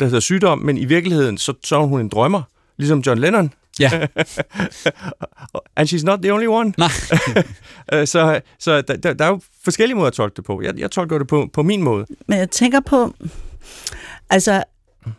der 0.00 0.06
hedder 0.06 0.20
sygdom, 0.20 0.58
men 0.58 0.78
i 0.78 0.84
virkeligheden, 0.84 1.38
så, 1.38 1.54
så 1.64 1.76
er 1.76 1.86
hun 1.86 2.00
en 2.00 2.08
drømmer, 2.08 2.42
ligesom 2.76 3.00
John 3.00 3.20
Lennon. 3.20 3.52
Ja. 3.80 3.90
And 5.76 5.88
she's 5.88 6.04
not 6.04 6.22
the 6.22 6.32
only 6.32 6.46
one. 6.46 6.72
Nej. 6.78 6.88
Øh, 7.92 8.06
så 8.06 8.40
så 8.58 8.80
der, 8.80 8.96
der, 8.96 9.12
der 9.12 9.24
er 9.24 9.28
jo 9.28 9.40
forskellige 9.64 9.96
måder 9.96 10.06
at 10.06 10.12
tolke 10.12 10.36
det 10.36 10.44
på. 10.44 10.62
Jeg, 10.62 10.78
jeg 10.78 10.90
tolker 10.90 11.18
det 11.18 11.26
på, 11.26 11.50
på 11.52 11.62
min 11.62 11.82
måde. 11.82 12.06
Men 12.26 12.38
jeg 12.38 12.50
tænker 12.50 12.80
på, 12.80 13.14
altså, 14.30 14.62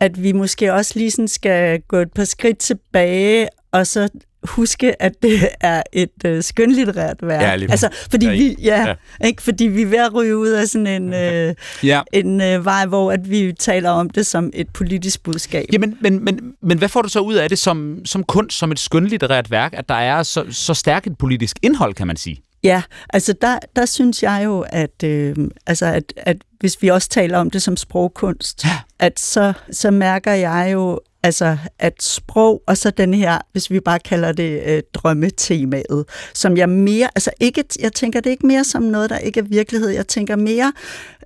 at 0.00 0.22
vi 0.22 0.32
måske 0.32 0.72
også 0.72 0.92
lige 0.96 1.10
sådan 1.10 1.28
skal 1.28 1.80
gå 1.80 1.96
et 1.96 2.12
par 2.12 2.24
skridt 2.24 2.58
tilbage, 2.58 3.48
og 3.72 3.86
så 3.86 4.08
huske, 4.44 5.02
at 5.02 5.22
det 5.22 5.48
er 5.60 5.82
et 5.92 6.24
øh, 6.24 6.42
skønlitterært 6.42 7.16
værk. 7.22 7.42
Ja, 7.42 7.56
lige 7.56 7.70
altså, 7.70 7.88
fordi 8.10 8.26
ja, 8.26 8.32
vi, 8.32 8.56
ja, 8.62 8.88
ja. 8.88 9.26
Ikke, 9.26 9.42
fordi 9.42 9.64
vi 9.64 9.82
er 9.82 9.86
ved 9.86 9.98
at 9.98 10.14
ryge 10.14 10.36
ud 10.36 10.48
af 10.48 10.68
sådan 10.68 10.86
en, 10.86 11.14
øh, 11.14 11.54
ja. 11.82 12.02
en 12.12 12.40
øh, 12.40 12.64
vej, 12.64 12.86
hvor 12.86 13.12
at 13.12 13.30
vi 13.30 13.52
taler 13.58 13.90
om 13.90 14.10
det 14.10 14.26
som 14.26 14.50
et 14.54 14.68
politisk 14.68 15.22
budskab. 15.22 15.66
Jamen, 15.72 15.98
men, 16.00 16.24
men, 16.24 16.54
men 16.62 16.78
hvad 16.78 16.88
får 16.88 17.02
du 17.02 17.08
så 17.08 17.20
ud 17.20 17.34
af 17.34 17.48
det 17.48 17.58
som, 17.58 17.98
som 18.04 18.24
kunst, 18.24 18.58
som 18.58 18.72
et 18.72 18.78
skønlitterært 18.78 19.50
værk, 19.50 19.74
at 19.76 19.88
der 19.88 19.94
er 19.94 20.22
så, 20.22 20.44
så 20.50 20.74
stærkt 20.74 21.06
et 21.06 21.18
politisk 21.18 21.56
indhold, 21.62 21.94
kan 21.94 22.06
man 22.06 22.16
sige? 22.16 22.42
Ja, 22.64 22.82
altså 23.10 23.34
der, 23.40 23.58
der 23.76 23.86
synes 23.86 24.22
jeg 24.22 24.42
jo, 24.44 24.64
at, 24.68 25.02
øh, 25.04 25.36
altså 25.66 25.86
at, 25.86 26.12
at 26.16 26.36
hvis 26.60 26.82
vi 26.82 26.88
også 26.88 27.08
taler 27.08 27.38
om 27.38 27.50
det 27.50 27.62
som 27.62 27.76
sprogkunst, 27.76 28.64
ja. 28.64 28.78
At 29.02 29.20
så, 29.20 29.52
så 29.72 29.90
mærker 29.90 30.32
jeg 30.32 30.70
jo, 30.72 31.00
Altså 31.24 31.56
at 31.78 32.02
sprog, 32.02 32.62
og 32.66 32.76
så 32.76 32.90
den 32.90 33.14
her, 33.14 33.38
hvis 33.52 33.70
vi 33.70 33.80
bare 33.80 33.98
kalder 33.98 34.32
det 34.32 34.62
øh, 34.66 34.82
drømmetemaet, 34.94 36.04
som 36.34 36.56
jeg 36.56 36.68
mere, 36.68 37.08
altså 37.14 37.30
ikke, 37.40 37.64
jeg 37.80 37.92
tænker 37.92 38.20
det 38.20 38.30
ikke 38.30 38.46
mere 38.46 38.64
som 38.64 38.82
noget, 38.82 39.10
der 39.10 39.18
ikke 39.18 39.40
er 39.40 39.44
virkelighed, 39.44 39.88
jeg 39.88 40.06
tænker 40.06 40.36
mere, 40.36 40.72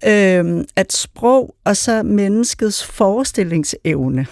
øh, 0.07 0.65
at 0.77 0.93
sprog 0.93 1.55
og 1.65 1.77
så 1.77 2.03
menneskets 2.03 2.85
forestillingsevne, 2.85 4.27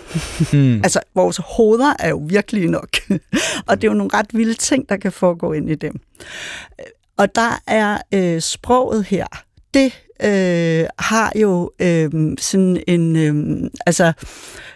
hmm. 0.52 0.74
altså 0.74 1.00
vores 1.14 1.40
hoveder 1.44 1.94
er 1.98 2.08
jo 2.08 2.22
virkelig 2.26 2.68
nok, 2.68 2.88
og 3.68 3.76
det 3.76 3.84
er 3.84 3.92
jo 3.92 3.98
nogle 3.98 4.14
ret 4.14 4.28
vilde 4.32 4.54
ting, 4.54 4.88
der 4.88 4.96
kan 4.96 5.12
foregå 5.12 5.52
ind 5.52 5.70
i 5.70 5.74
dem. 5.74 6.00
Og 7.16 7.34
der 7.34 7.60
er 7.66 7.98
øh, 8.14 8.40
sproget 8.40 9.04
her, 9.04 9.26
det 9.74 10.03
øh, 10.22 10.86
har 10.98 11.32
jo 11.36 11.70
øh, 11.78 12.10
sådan 12.38 12.82
en, 12.86 13.16
øh, 13.16 13.70
altså, 13.86 14.12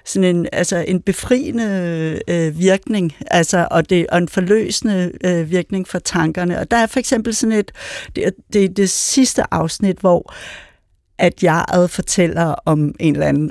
sådan 0.04 0.36
en, 0.36 0.46
altså 0.52 0.84
en 0.88 1.02
befriende 1.02 2.20
øh, 2.28 2.58
virkning, 2.58 3.12
altså, 3.30 3.68
og, 3.70 3.90
det, 3.90 4.06
og 4.06 4.18
en 4.18 4.28
forløsende 4.28 5.12
øh, 5.24 5.50
virkning 5.50 5.88
for 5.88 5.98
tankerne. 5.98 6.58
Og 6.58 6.70
der 6.70 6.76
er 6.76 6.86
for 6.86 6.98
eksempel 6.98 7.34
sådan 7.34 7.58
et, 7.58 7.72
det, 8.16 8.34
det 8.52 8.64
er 8.64 8.68
det 8.68 8.90
sidste 8.90 9.54
afsnit, 9.54 9.98
hvor 9.98 10.34
at 11.18 11.42
jeg 11.42 11.64
fortæller 11.88 12.54
om 12.64 12.94
en 13.00 13.14
eller 13.14 13.26
anden 13.26 13.50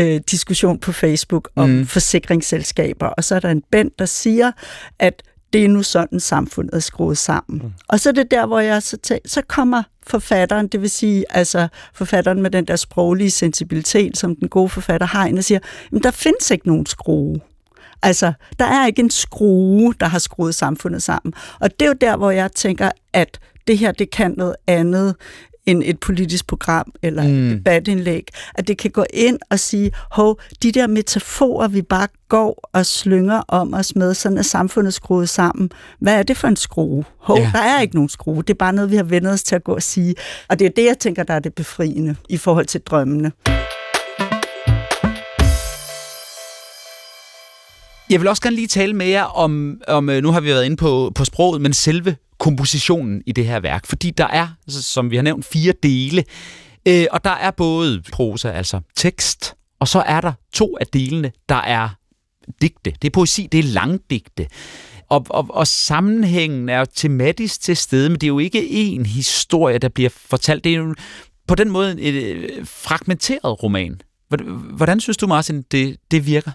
øh, 0.00 0.20
diskussion 0.30 0.78
på 0.78 0.92
Facebook 0.92 1.50
om 1.56 1.70
mm. 1.70 1.86
forsikringsselskaber, 1.86 3.06
og 3.06 3.24
så 3.24 3.34
er 3.34 3.40
der 3.40 3.50
en 3.50 3.62
band, 3.70 3.90
der 3.98 4.06
siger, 4.06 4.52
at 4.98 5.22
det 5.54 5.64
er 5.64 5.68
nu 5.68 5.82
sådan, 5.82 6.20
samfundet 6.20 6.74
er 6.74 6.78
skruet 6.78 7.18
sammen. 7.18 7.60
Mm. 7.64 7.72
Og 7.88 8.00
så 8.00 8.08
er 8.08 8.12
det 8.12 8.30
der, 8.30 8.46
hvor 8.46 8.60
jeg 8.60 8.82
så, 8.82 8.96
tæ- 9.06 9.26
så 9.26 9.42
kommer 9.48 9.82
forfatteren, 10.06 10.66
det 10.68 10.80
vil 10.80 10.90
sige 10.90 11.24
altså 11.30 11.68
forfatteren 11.94 12.42
med 12.42 12.50
den 12.50 12.64
der 12.64 12.76
sproglige 12.76 13.30
sensibilitet, 13.30 14.16
som 14.18 14.36
den 14.36 14.48
gode 14.48 14.68
forfatter 14.68 15.06
har, 15.06 15.32
og 15.36 15.44
siger, 15.44 15.58
men 15.90 16.02
der 16.02 16.10
findes 16.10 16.50
ikke 16.50 16.66
nogen 16.66 16.86
skrue. 16.86 17.40
Altså, 18.02 18.32
der 18.58 18.64
er 18.64 18.86
ikke 18.86 19.00
en 19.02 19.10
skrue, 19.10 19.94
der 20.00 20.06
har 20.06 20.18
skruet 20.18 20.54
samfundet 20.54 21.02
sammen. 21.02 21.34
Og 21.60 21.70
det 21.80 21.82
er 21.82 21.88
jo 21.88 21.96
der, 22.00 22.16
hvor 22.16 22.30
jeg 22.30 22.52
tænker, 22.52 22.90
at 23.12 23.40
det 23.66 23.78
her, 23.78 23.92
det 23.92 24.10
kan 24.10 24.34
noget 24.36 24.56
andet 24.66 25.14
end 25.66 25.82
et 25.86 26.00
politisk 26.00 26.46
program 26.46 26.92
eller 27.02 27.22
mm. 27.22 27.50
et 27.50 27.56
debatindlæg, 27.56 28.28
at 28.54 28.68
det 28.68 28.78
kan 28.78 28.90
gå 28.90 29.04
ind 29.14 29.38
og 29.50 29.60
sige, 29.60 29.90
hov, 30.10 30.40
de 30.62 30.72
der 30.72 30.86
metaforer, 30.86 31.68
vi 31.68 31.82
bare 31.82 32.08
går 32.28 32.68
og 32.72 32.86
slynger 32.86 33.42
om 33.48 33.74
os 33.74 33.96
med, 33.96 34.14
sådan 34.14 34.38
er 34.38 34.42
samfundet 34.42 34.94
skruet 34.94 35.28
sammen. 35.28 35.70
Hvad 36.00 36.14
er 36.14 36.22
det 36.22 36.36
for 36.36 36.48
en 36.48 36.56
skrue? 36.56 37.04
Hov, 37.18 37.38
ja. 37.38 37.50
der 37.52 37.58
er 37.58 37.80
ikke 37.80 37.94
nogen 37.94 38.08
skrue. 38.08 38.36
Det 38.36 38.50
er 38.50 38.58
bare 38.58 38.72
noget, 38.72 38.90
vi 38.90 38.96
har 38.96 39.02
vendt 39.02 39.28
os 39.28 39.42
til 39.42 39.54
at 39.54 39.64
gå 39.64 39.74
og 39.74 39.82
sige. 39.82 40.14
Og 40.48 40.58
det 40.58 40.64
er 40.64 40.70
det, 40.70 40.84
jeg 40.84 40.98
tænker, 40.98 41.22
der 41.22 41.34
er 41.34 41.38
det 41.38 41.54
befriende 41.54 42.16
i 42.28 42.36
forhold 42.36 42.66
til 42.66 42.80
drømmene. 42.80 43.32
Jeg 48.10 48.20
vil 48.20 48.28
også 48.28 48.42
gerne 48.42 48.56
lige 48.56 48.68
tale 48.68 48.92
med 48.92 49.06
jer 49.06 49.24
om, 49.24 49.80
om 49.88 50.10
øh, 50.10 50.22
nu 50.22 50.30
har 50.30 50.40
vi 50.40 50.48
været 50.48 50.64
inde 50.64 50.76
på, 50.76 51.12
på 51.14 51.24
sproget, 51.24 51.60
men 51.60 51.72
selve 51.72 52.16
kompositionen 52.44 53.22
i 53.26 53.32
det 53.32 53.46
her 53.46 53.60
værk. 53.60 53.86
Fordi 53.86 54.10
der 54.10 54.26
er, 54.26 54.48
altså, 54.66 54.82
som 54.82 55.10
vi 55.10 55.16
har 55.16 55.22
nævnt, 55.22 55.44
fire 55.44 55.72
dele. 55.82 56.24
Øh, 56.88 57.06
og 57.10 57.24
der 57.24 57.30
er 57.30 57.50
både 57.50 58.02
prosa, 58.12 58.50
altså 58.50 58.80
tekst, 58.96 59.54
og 59.80 59.88
så 59.88 60.00
er 60.00 60.20
der 60.20 60.32
to 60.52 60.76
af 60.80 60.86
delene, 60.86 61.32
der 61.48 61.54
er 61.54 61.88
digte. 62.62 62.92
Det 63.02 63.08
er 63.08 63.10
poesi, 63.10 63.48
det 63.52 63.58
er 63.58 63.62
langdigte. 63.62 64.46
Og, 65.08 65.26
og, 65.30 65.46
og 65.50 65.66
sammenhængen 65.66 66.68
er 66.68 66.78
jo 66.78 66.86
tematisk 66.94 67.60
til 67.60 67.76
stede, 67.76 68.08
men 68.08 68.14
det 68.14 68.22
er 68.22 68.28
jo 68.28 68.38
ikke 68.38 68.60
én 68.60 69.08
historie, 69.08 69.78
der 69.78 69.88
bliver 69.88 70.10
fortalt. 70.10 70.64
Det 70.64 70.72
er 70.74 70.76
jo 70.76 70.94
på 71.48 71.54
den 71.54 71.70
måde 71.70 72.00
et 72.00 72.14
øh, 72.14 72.66
fragmenteret 72.66 73.62
roman. 73.62 74.00
Hvordan 74.70 75.00
synes 75.00 75.16
du, 75.16 75.26
Martin, 75.26 75.62
det, 75.62 75.96
det 76.10 76.26
virker? 76.26 76.50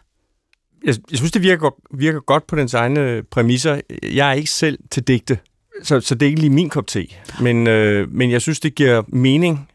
Jeg, 0.83 0.95
jeg 1.11 1.17
synes, 1.17 1.31
det 1.31 1.41
virker, 1.41 1.97
virker 1.97 2.19
godt 2.19 2.47
på 2.47 2.55
dens 2.55 2.73
egne 2.73 3.23
præmisser. 3.31 3.81
Jeg 4.03 4.29
er 4.29 4.33
ikke 4.33 4.51
selv 4.51 4.79
til 4.91 5.03
digte, 5.03 5.39
så, 5.83 5.99
så 5.99 6.15
det 6.15 6.25
er 6.25 6.27
ikke 6.27 6.39
lige 6.39 6.49
min 6.49 6.69
kop 6.69 6.87
te. 6.87 7.07
Men, 7.41 7.67
øh, 7.67 8.11
men 8.11 8.31
jeg 8.31 8.41
synes, 8.41 8.59
det 8.59 8.75
giver 8.75 9.03
mening. 9.07 9.69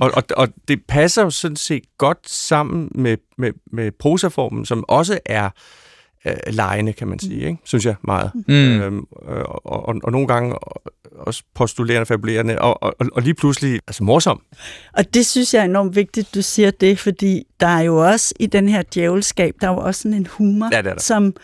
Og, 0.00 0.10
og, 0.14 0.22
og 0.36 0.48
det 0.68 0.82
passer 0.88 1.22
jo 1.22 1.30
sådan 1.30 1.56
set 1.56 1.84
godt 1.98 2.18
sammen 2.30 2.88
med, 2.94 3.16
med, 3.38 3.52
med 3.72 3.90
prosaformen, 3.98 4.66
som 4.66 4.84
også 4.88 5.18
er 5.26 5.50
øh, 6.26 6.36
lejende, 6.46 6.92
kan 6.92 7.08
man 7.08 7.18
sige, 7.18 7.46
ikke? 7.46 7.58
synes 7.64 7.86
jeg 7.86 7.94
meget. 8.02 8.30
Mm. 8.34 8.54
Øhm, 8.54 9.06
og, 9.10 9.66
og, 9.88 9.96
og 10.04 10.12
nogle 10.12 10.26
gange 10.26 10.54
også 11.18 11.42
postulerende, 11.54 12.06
fabulerende, 12.06 12.58
og, 12.58 12.82
og, 12.82 12.94
og 13.12 13.22
lige 13.22 13.34
pludselig 13.34 13.80
altså 13.86 14.04
morsom. 14.04 14.42
Og 14.92 15.14
det 15.14 15.26
synes 15.26 15.54
jeg 15.54 15.60
er 15.60 15.64
enormt 15.64 15.96
vigtigt, 15.96 16.34
du 16.34 16.42
siger 16.42 16.70
det, 16.70 16.98
fordi 16.98 17.44
der 17.60 17.66
er 17.66 17.80
jo 17.80 17.96
også 17.96 18.34
i 18.40 18.46
den 18.46 18.68
her 18.68 18.82
djævelskab, 18.94 19.54
der 19.60 19.68
er 19.68 19.72
jo 19.72 19.78
også 19.78 20.02
sådan 20.02 20.16
en 20.16 20.26
humor, 20.26 20.68
ja, 20.72 20.76
det 20.76 20.84
der. 20.84 21.00
som 21.00 21.34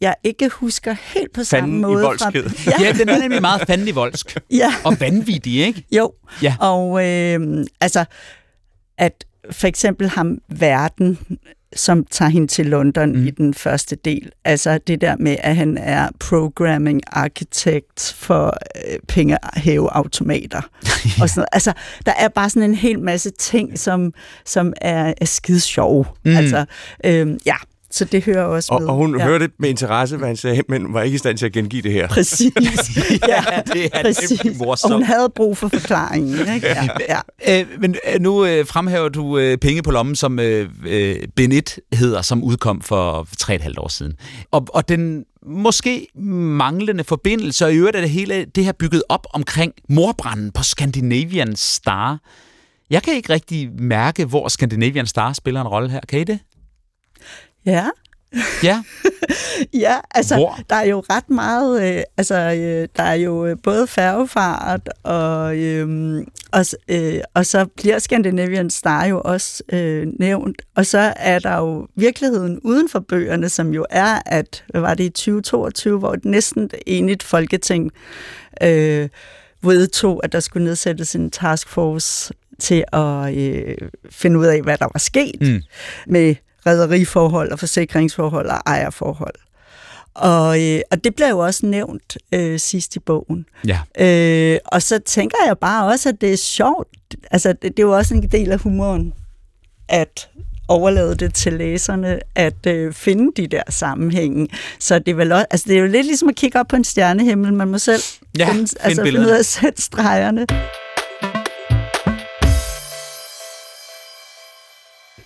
jeg 0.00 0.14
ikke 0.24 0.48
husker 0.48 0.96
helt 1.14 1.32
på 1.32 1.44
samme 1.44 1.62
fanden 1.62 1.80
måde. 1.80 2.04
I 2.14 2.18
fra, 2.18 2.32
ja. 2.66 2.86
ja, 2.86 2.92
den 2.92 3.08
er 3.08 3.18
nemlig 3.18 3.40
meget 3.40 3.66
fandelig 3.66 3.94
voldsk. 3.94 4.38
ja. 4.50 4.72
Og 4.84 5.00
vanvittig, 5.00 5.66
ikke? 5.66 5.84
Jo, 5.92 6.12
ja. 6.42 6.56
og 6.60 7.06
øh, 7.06 7.66
altså, 7.80 8.04
at 8.98 9.24
for 9.50 9.66
eksempel 9.66 10.08
ham 10.08 10.38
Verden, 10.48 11.18
som 11.76 12.04
tager 12.04 12.28
hende 12.28 12.46
til 12.46 12.66
London 12.66 13.12
mm. 13.16 13.26
i 13.26 13.30
den 13.30 13.54
første 13.54 13.96
del. 13.96 14.30
Altså 14.44 14.78
det 14.86 15.00
der 15.00 15.16
med, 15.16 15.36
at 15.38 15.56
han 15.56 15.78
er 15.78 16.08
programming 16.20 17.00
architect 17.06 18.14
for 18.16 18.56
øh, 18.76 18.98
pengehæveautomater. 19.08 20.60
ja. 20.84 20.90
og 21.22 21.28
sådan 21.28 21.40
noget. 21.40 21.48
Altså, 21.52 21.72
der 22.06 22.12
er 22.18 22.28
bare 22.28 22.50
sådan 22.50 22.70
en 22.70 22.74
hel 22.74 23.00
masse 23.00 23.30
ting, 23.30 23.78
som, 23.78 24.14
som 24.44 24.72
er, 24.80 25.14
er 25.20 25.24
skide 25.24 25.60
sjove. 25.60 26.04
Mm. 26.24 26.36
Altså, 26.36 26.64
øh, 27.04 27.36
ja, 27.46 27.56
så 27.90 28.04
det 28.04 28.24
hører 28.24 28.44
også 28.44 28.68
og, 28.72 28.80
med. 28.80 28.88
Og 28.88 28.94
hun 28.94 29.18
ja. 29.18 29.24
hørte 29.24 29.48
med 29.58 29.68
interesse, 29.68 30.16
hvad 30.16 30.26
han 30.26 30.36
sagde, 30.36 30.62
men 30.68 30.94
var 30.94 31.02
ikke 31.02 31.14
i 31.14 31.18
stand 31.18 31.38
til 31.38 31.46
at 31.46 31.52
gengive 31.52 31.82
det 31.82 31.92
her. 31.92 32.08
Præcis. 32.16 32.52
ja, 33.28 33.44
det 33.72 33.90
er 33.92 34.02
præcis. 34.02 34.60
Og 34.60 34.92
hun 34.92 35.02
havde 35.02 35.28
brug 35.34 35.56
for 35.56 35.68
forklaringen. 35.68 36.54
Ikke? 36.54 36.68
Ja, 36.80 37.20
ja. 37.46 37.60
Øh, 37.60 37.66
men 37.80 37.96
nu 38.20 38.44
øh, 38.44 38.66
fremhæver 38.66 39.08
du 39.08 39.38
øh, 39.38 39.58
Penge 39.58 39.82
på 39.82 39.90
lommen, 39.90 40.16
som 40.16 40.38
øh, 40.38 40.68
øh, 40.86 41.16
Benit 41.36 41.80
hedder, 41.92 42.22
som 42.22 42.44
udkom 42.44 42.80
for 42.80 43.28
tre 43.38 43.54
et 43.54 43.60
halvt 43.60 43.78
år 43.78 43.88
siden. 43.88 44.12
Og, 44.50 44.66
og 44.74 44.88
den 44.88 45.24
måske 45.46 46.06
manglende 46.56 47.04
forbindelse, 47.04 47.64
og 47.64 47.72
i 47.72 47.76
øvrigt 47.76 47.96
er 47.96 48.00
det 48.00 48.10
hele 48.10 48.44
det 48.44 48.64
her 48.64 48.72
bygget 48.72 49.02
op 49.08 49.26
omkring 49.32 49.72
morbranden 49.88 50.50
på 50.50 50.62
Scandinavian 50.62 51.56
Star. 51.56 52.18
Jeg 52.90 53.02
kan 53.02 53.14
ikke 53.14 53.32
rigtig 53.32 53.70
mærke, 53.78 54.24
hvor 54.24 54.48
Scandinavian 54.48 55.06
Star 55.06 55.32
spiller 55.32 55.60
en 55.60 55.68
rolle 55.68 55.90
her. 55.90 56.00
Kan 56.08 56.20
I 56.20 56.24
det? 56.24 56.38
Ja, 57.66 57.88
Ja. 58.62 58.82
ja, 59.84 59.98
altså, 60.10 60.36
Hvor? 60.36 60.58
der 60.70 60.76
er 60.76 60.84
jo 60.84 61.00
ret 61.10 61.30
meget, 61.30 61.96
øh, 61.96 62.02
altså, 62.16 62.34
øh, 62.34 62.88
der 62.96 63.02
er 63.02 63.14
jo 63.14 63.46
øh, 63.46 63.56
både 63.62 63.86
færgefart, 63.86 64.88
og, 65.02 65.56
øh, 65.58 66.22
og, 66.52 66.64
øh, 66.88 67.20
og 67.34 67.46
så 67.46 67.66
bliver 67.76 67.98
Scandinavian 67.98 68.70
Star 68.70 69.04
jo 69.04 69.20
også 69.24 69.62
øh, 69.72 70.06
nævnt, 70.18 70.62
og 70.74 70.86
så 70.86 71.12
er 71.16 71.38
der 71.38 71.56
jo 71.56 71.86
virkeligheden 71.96 72.60
uden 72.60 72.88
for 72.88 73.00
bøgerne, 73.00 73.48
som 73.48 73.74
jo 73.74 73.86
er, 73.90 74.22
at, 74.26 74.64
hvad 74.68 74.80
var 74.80 74.94
det 74.94 75.04
i 75.04 75.10
2022, 75.10 75.98
hvor 75.98 76.12
et 76.12 76.24
næsten 76.24 76.70
enigt 76.86 77.22
folketing 77.22 77.90
øh, 78.62 79.08
vedtog, 79.62 80.20
at 80.24 80.32
der 80.32 80.40
skulle 80.40 80.64
nedsættes 80.64 81.14
en 81.14 81.30
taskforce 81.30 82.34
til 82.58 82.84
at 82.92 83.36
øh, 83.36 83.76
finde 84.10 84.38
ud 84.38 84.46
af, 84.46 84.62
hvad 84.62 84.78
der 84.78 84.88
var 84.94 84.98
sket 84.98 85.40
mm. 85.40 85.62
med 86.06 86.34
rædderiforhold 86.66 87.52
og 87.52 87.58
forsikringsforhold 87.58 88.46
og 88.46 88.58
ejerforhold. 88.66 89.34
Og, 90.14 90.62
øh, 90.62 90.80
og 90.90 91.04
det 91.04 91.14
bliver 91.14 91.28
jo 91.28 91.38
også 91.38 91.66
nævnt 91.66 92.16
øh, 92.32 92.58
sidst 92.58 92.96
i 92.96 92.98
bogen. 92.98 93.46
Ja. 93.66 93.78
Øh, 93.98 94.58
og 94.66 94.82
så 94.82 94.98
tænker 94.98 95.36
jeg 95.46 95.58
bare 95.58 95.86
også, 95.86 96.08
at 96.08 96.20
det 96.20 96.32
er 96.32 96.36
sjovt. 96.36 96.88
Altså, 97.30 97.48
det, 97.52 97.62
det 97.62 97.78
er 97.78 97.82
jo 97.82 97.96
også 97.96 98.14
en 98.14 98.28
del 98.28 98.52
af 98.52 98.58
humoren, 98.58 99.12
at 99.88 100.28
overlade 100.68 101.14
det 101.14 101.34
til 101.34 101.52
læserne 101.52 102.20
at 102.34 102.66
øh, 102.66 102.92
finde 102.92 103.42
de 103.42 103.46
der 103.46 103.62
sammenhænge. 103.68 104.48
Så 104.78 104.98
det 104.98 105.08
er, 105.08 105.14
vel 105.14 105.32
også, 105.32 105.46
altså, 105.50 105.64
det 105.68 105.76
er 105.76 105.80
jo 105.80 105.86
lidt 105.86 106.06
ligesom 106.06 106.28
at 106.28 106.36
kigge 106.36 106.60
op 106.60 106.66
på 106.68 106.76
en 106.76 106.84
stjernehimmel. 106.84 107.54
Man 107.54 107.68
må 107.68 107.78
selv 107.78 108.02
Ja, 108.38 108.48
finde, 108.52 108.58
find 108.58 108.80
altså, 108.80 109.02
finde 109.04 109.20
ud 109.20 109.26
af 109.26 109.38
at 109.38 109.46
sætte 109.46 109.82
stregerne. 109.82 110.46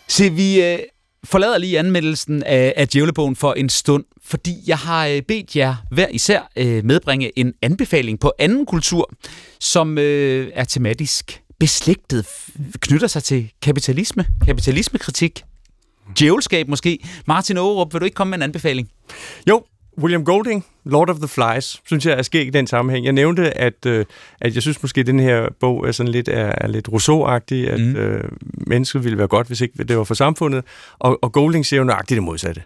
Se, 0.09 0.31
vi 0.31 0.63
øh, 0.63 0.79
forlader 1.25 1.59
lige 1.59 1.79
anmeldelsen 1.79 2.43
af, 2.43 2.75
af 2.77 2.89
Djævlebogen 2.89 3.37
for 3.37 3.53
en 3.53 3.69
stund, 3.69 4.05
fordi 4.25 4.55
jeg 4.67 4.79
har 4.79 5.07
øh, 5.07 5.23
bedt 5.23 5.57
jer 5.57 5.75
hver 5.91 6.09
især 6.09 6.51
øh, 6.57 6.85
medbringe 6.85 7.39
en 7.39 7.53
anbefaling 7.63 8.21
på 8.21 8.33
anden 8.39 8.67
kultur, 8.67 9.11
som 9.61 9.99
øh, 9.99 10.51
er 10.55 10.65
tematisk 10.65 11.43
beslægtet, 11.61 12.27
knytter 12.81 13.07
sig 13.07 13.23
til 13.23 13.51
kapitalisme, 13.63 14.27
kapitalismekritik, 14.47 15.43
djævelskab 16.19 16.69
måske. 16.69 16.99
Martin 17.27 17.57
Aarup, 17.57 17.93
vil 17.95 18.01
du 18.01 18.05
ikke 18.05 18.15
komme 18.15 18.31
med 18.31 18.39
en 18.39 18.43
anbefaling? 18.43 18.91
Jo, 19.49 19.65
William 19.99 20.25
Golding, 20.25 20.65
Lord 20.85 21.11
of 21.11 21.17
the 21.17 21.29
Flies, 21.29 21.81
synes 21.87 22.07
jeg 22.07 22.19
er 22.19 22.23
skæg 22.23 22.47
i 22.47 22.51
den 22.51 22.67
sammenhæng. 22.67 23.05
Jeg 23.05 23.13
nævnte, 23.13 23.59
at, 23.59 23.87
øh, 23.87 24.05
at 24.41 24.55
jeg 24.55 24.63
synes 24.63 24.83
måske, 24.83 25.01
at 25.01 25.07
den 25.07 25.21
her 25.21 25.49
bog 25.61 25.89
er, 25.89 25.93
sådan 25.93 26.13
lidt, 26.13 26.29
er, 26.29 26.53
er 26.61 26.67
lidt 26.69 26.89
Rousseau-agtig, 26.89 27.71
at 27.71 27.81
Mm. 27.81 27.97
øh, 27.97 28.25
mennesket 28.67 29.05
ville 29.05 29.19
være 29.19 29.29
godt, 29.29 29.47
hvis 29.47 29.61
ikke 29.61 29.85
det 29.85 29.99
var 29.99 30.05
for 30.05 30.15
samfundet. 30.15 30.65
Og, 30.99 31.19
og 31.23 31.33
Golding 31.33 31.67
siger 31.67 31.79
jo 31.81 31.85
nøjagtigt 31.85 32.17
det 32.17 32.23
modsatte. 32.23 32.63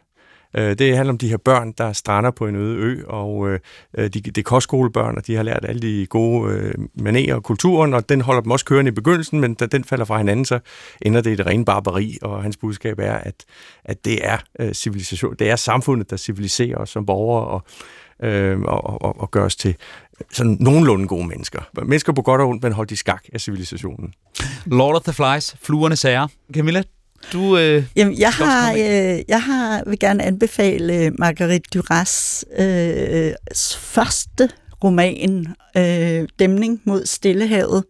Øh, 0.57 0.79
det 0.79 0.97
handler 0.97 1.13
om 1.13 1.19
de 1.19 1.29
her 1.29 1.37
børn, 1.37 1.73
der 1.73 1.93
strander 1.93 2.31
på 2.31 2.47
en 2.47 2.57
øde 2.57 2.77
ø, 2.77 3.03
og 3.07 3.49
øh, 3.49 3.61
øh, 3.99 4.05
de, 4.05 4.21
det 4.21 4.39
er 4.39 4.43
kostskolebørn, 4.43 5.17
og 5.17 5.27
de 5.27 5.35
har 5.35 5.43
lært 5.43 5.65
alle 5.69 5.83
de 5.83 6.07
gode 6.07 6.53
øh, 6.53 6.75
manerer 6.95 7.35
og 7.35 7.43
kulturen, 7.43 7.95
og 7.95 8.09
den 8.09 8.21
holder 8.21 8.41
dem 8.41 8.51
også 8.51 8.65
kørende 8.65 8.89
i 8.89 8.95
begyndelsen, 8.95 9.41
men 9.41 9.55
da 9.55 9.67
den 9.67 9.85
falder 9.85 10.05
fra 10.05 10.19
hinanden, 10.19 10.45
så 10.45 10.59
ender 11.03 11.21
det 11.21 11.31
i 11.31 11.37
det 11.37 11.47
rene 11.47 11.65
barbari, 11.65 12.19
og 12.23 12.43
hans 12.43 12.57
budskab 12.57 12.99
er, 12.99 13.15
at, 13.15 13.45
at 13.85 14.05
det 14.05 14.27
er 14.27 14.39
civilisation, 14.73 15.35
det 15.39 15.51
er 15.51 15.57
samfundet, 15.57 16.11
der 16.11 16.17
civiliserer 16.17 16.79
os 16.79 16.91
som 16.91 17.07
borgere, 17.07 17.45
og, 17.47 17.63
øh, 18.23 18.61
og, 18.61 19.03
og, 19.03 19.21
og 19.21 19.31
gør 19.31 19.45
os 19.45 19.57
til 19.57 19.77
sådan 20.33 20.57
nogenlunde 20.61 21.09
gode 21.09 21.27
mennesker. 21.27 21.61
Mennesker 21.83 22.13
på 22.13 22.23
godt 22.23 22.41
og 22.41 22.49
ondt, 22.49 22.63
men 22.63 22.73
holdt 22.73 22.91
i 22.91 22.97
skak 22.97 23.23
af 23.33 23.41
civilisationen. 23.41 24.13
Lord 24.67 24.97
of 24.97 25.03
the 25.03 25.13
Flies, 25.13 25.57
fluerne 25.63 25.97
sager. 25.97 26.29
Camilla, 26.55 26.83
du... 27.33 27.59
Øh, 27.59 27.85
Jamen, 27.97 28.19
jeg 28.19 28.31
har, 28.31 28.73
øh, 28.73 29.21
jeg 29.29 29.43
har, 29.43 29.83
vil 29.87 29.99
gerne 29.99 30.23
anbefale 30.23 31.11
Marguerite 31.11 31.69
Duras 31.75 32.45
øh, 32.59 33.33
første 33.79 34.49
roman, 34.85 35.47
øh, 35.77 36.29
Dæmning 36.39 36.81
mod 36.85 37.07
Stillehavet, 37.07 37.85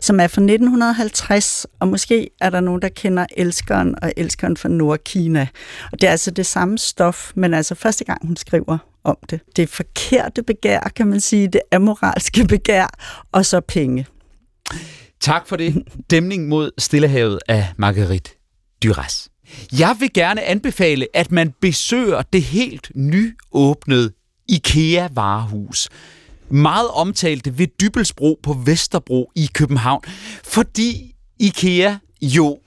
som 0.00 0.20
er 0.20 0.26
fra 0.26 0.40
1950, 0.40 1.66
og 1.80 1.88
måske 1.88 2.30
er 2.40 2.50
der 2.50 2.60
nogen, 2.60 2.82
der 2.82 2.88
kender 2.88 3.26
Elskeren 3.36 3.94
og 4.02 4.12
Elskeren 4.16 4.56
fra 4.56 4.68
Nordkina. 4.68 5.48
Og 5.92 6.00
det 6.00 6.06
er 6.06 6.10
altså 6.10 6.30
det 6.30 6.46
samme 6.46 6.78
stof, 6.78 7.32
men 7.34 7.54
altså 7.54 7.74
første 7.74 8.04
gang 8.04 8.26
hun 8.26 8.36
skriver 8.36 8.78
om 9.04 9.16
det. 9.30 9.40
Det 9.56 9.68
forkerte 9.68 10.42
begær, 10.42 10.80
kan 10.96 11.06
man 11.06 11.20
sige, 11.20 11.48
det 11.48 11.60
amoralske 11.72 12.44
begær, 12.48 12.86
og 13.32 13.46
så 13.46 13.60
penge. 13.60 14.06
Tak 15.20 15.48
for 15.48 15.56
det. 15.56 15.82
Dæmning 16.10 16.48
mod 16.48 16.70
Stillehavet 16.78 17.38
af 17.48 17.66
Marguerite 17.76 18.43
Duras. 18.84 19.28
Jeg 19.78 19.96
vil 19.98 20.12
gerne 20.12 20.42
anbefale, 20.42 21.06
at 21.14 21.32
man 21.32 21.54
besøger 21.60 22.22
det 22.22 22.42
helt 22.42 22.92
nyåbnede 22.94 24.12
IKEA-varehus. 24.48 25.88
Meget 26.50 26.88
omtalte 26.88 27.58
ved 27.58 27.66
Dybelsbro 27.80 28.40
på 28.42 28.52
Vesterbro 28.52 29.30
i 29.34 29.48
København, 29.54 30.02
fordi 30.44 31.14
IKEA 31.40 31.96
jo 32.22 32.58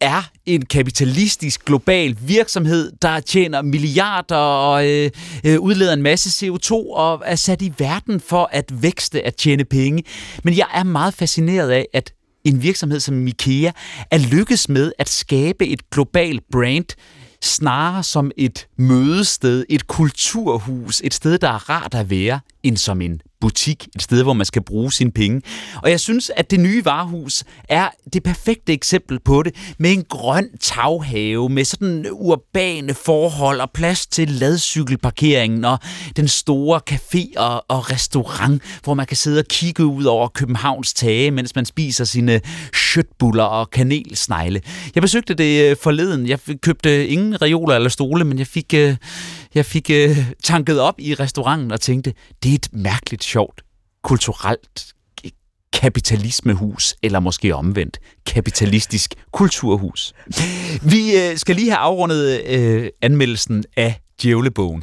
er 0.00 0.30
en 0.46 0.66
kapitalistisk 0.66 1.64
global 1.64 2.16
virksomhed, 2.20 2.92
der 3.02 3.20
tjener 3.20 3.62
milliarder 3.62 4.36
og 4.36 4.88
øh, 4.88 5.10
øh, 5.44 5.60
udleder 5.60 5.92
en 5.92 6.02
masse 6.02 6.46
CO2 6.46 6.72
og 6.72 7.22
er 7.24 7.36
sat 7.36 7.62
i 7.62 7.72
verden 7.78 8.20
for 8.20 8.48
at 8.52 8.82
vækste, 8.82 9.26
at 9.26 9.36
tjene 9.36 9.64
penge. 9.64 10.02
Men 10.44 10.56
jeg 10.56 10.66
er 10.74 10.84
meget 10.84 11.14
fascineret 11.14 11.70
af, 11.70 11.86
at 11.94 12.12
en 12.44 12.62
virksomhed 12.62 13.00
som 13.00 13.26
IKEA 13.26 13.70
er 14.10 14.18
lykkes 14.18 14.68
med 14.68 14.92
at 14.98 15.08
skabe 15.08 15.66
et 15.66 15.90
globalt 15.90 16.42
brand, 16.52 16.96
snarere 17.42 18.02
som 18.02 18.30
et 18.36 18.66
mødested, 18.76 19.64
et 19.68 19.86
kulturhus, 19.86 21.00
et 21.04 21.14
sted, 21.14 21.38
der 21.38 21.48
er 21.48 21.70
rart 21.70 21.94
at 21.94 22.10
være, 22.10 22.40
end 22.62 22.76
som 22.76 23.00
en 23.00 23.20
butik, 23.42 23.88
et 23.94 24.02
sted, 24.02 24.22
hvor 24.22 24.32
man 24.32 24.46
skal 24.46 24.62
bruge 24.62 24.92
sine 24.92 25.12
penge. 25.12 25.42
Og 25.82 25.90
jeg 25.90 26.00
synes, 26.00 26.30
at 26.36 26.50
det 26.50 26.60
nye 26.60 26.84
varehus 26.84 27.44
er 27.68 27.88
det 28.12 28.22
perfekte 28.22 28.72
eksempel 28.72 29.20
på 29.20 29.42
det, 29.42 29.54
med 29.78 29.92
en 29.92 30.04
grøn 30.08 30.48
taghave, 30.60 31.48
med 31.48 31.64
sådan 31.64 32.06
urbane 32.10 32.94
forhold 32.94 33.60
og 33.60 33.70
plads 33.70 34.06
til 34.06 34.28
ladcykelparkeringen 34.28 35.64
og 35.64 35.78
den 36.16 36.28
store 36.28 36.80
café 36.90 37.32
og, 37.36 37.64
og 37.68 37.90
restaurant, 37.90 38.62
hvor 38.84 38.94
man 38.94 39.06
kan 39.06 39.16
sidde 39.16 39.38
og 39.38 39.44
kigge 39.44 39.84
ud 39.84 40.04
over 40.04 40.28
Københavns 40.28 40.94
tage, 40.94 41.30
mens 41.30 41.54
man 41.54 41.64
spiser 41.64 42.04
sine 42.04 42.40
shitbuller 42.74 43.44
og 43.44 43.70
kanelsnegle. 43.70 44.60
Jeg 44.94 45.02
besøgte 45.02 45.34
det 45.34 45.70
øh, 45.70 45.76
forleden. 45.82 46.28
Jeg 46.28 46.38
købte 46.62 47.06
ingen 47.06 47.42
reoler 47.42 47.74
eller 47.74 47.88
stole, 47.88 48.24
men 48.24 48.38
jeg 48.38 48.46
fik, 48.46 48.74
øh, 48.74 48.96
jeg 49.54 49.66
fik 49.66 49.90
øh, 49.90 50.32
tanket 50.44 50.80
op 50.80 50.94
i 50.98 51.14
restauranten 51.14 51.72
og 51.72 51.80
tænkte, 51.80 52.14
det 52.42 52.50
er 52.50 52.54
et 52.54 52.68
mærkeligt 52.72 53.24
sjovt, 53.24 53.62
kulturelt 54.02 54.94
kapitalismehus, 55.72 56.94
eller 57.02 57.20
måske 57.20 57.54
omvendt, 57.54 57.98
kapitalistisk 58.26 59.14
kulturhus. 59.32 60.12
Vi 60.82 61.16
øh, 61.16 61.36
skal 61.36 61.56
lige 61.56 61.70
have 61.70 61.78
afrundet 61.78 62.42
øh, 62.46 62.88
anmeldelsen 63.02 63.64
af 63.76 64.00
Djævlebogen. 64.22 64.82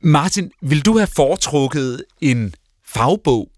Martin, 0.00 0.50
vil 0.62 0.86
du 0.86 0.96
have 0.98 1.06
foretrukket 1.06 2.04
en 2.20 2.54
fagbog 2.86 3.48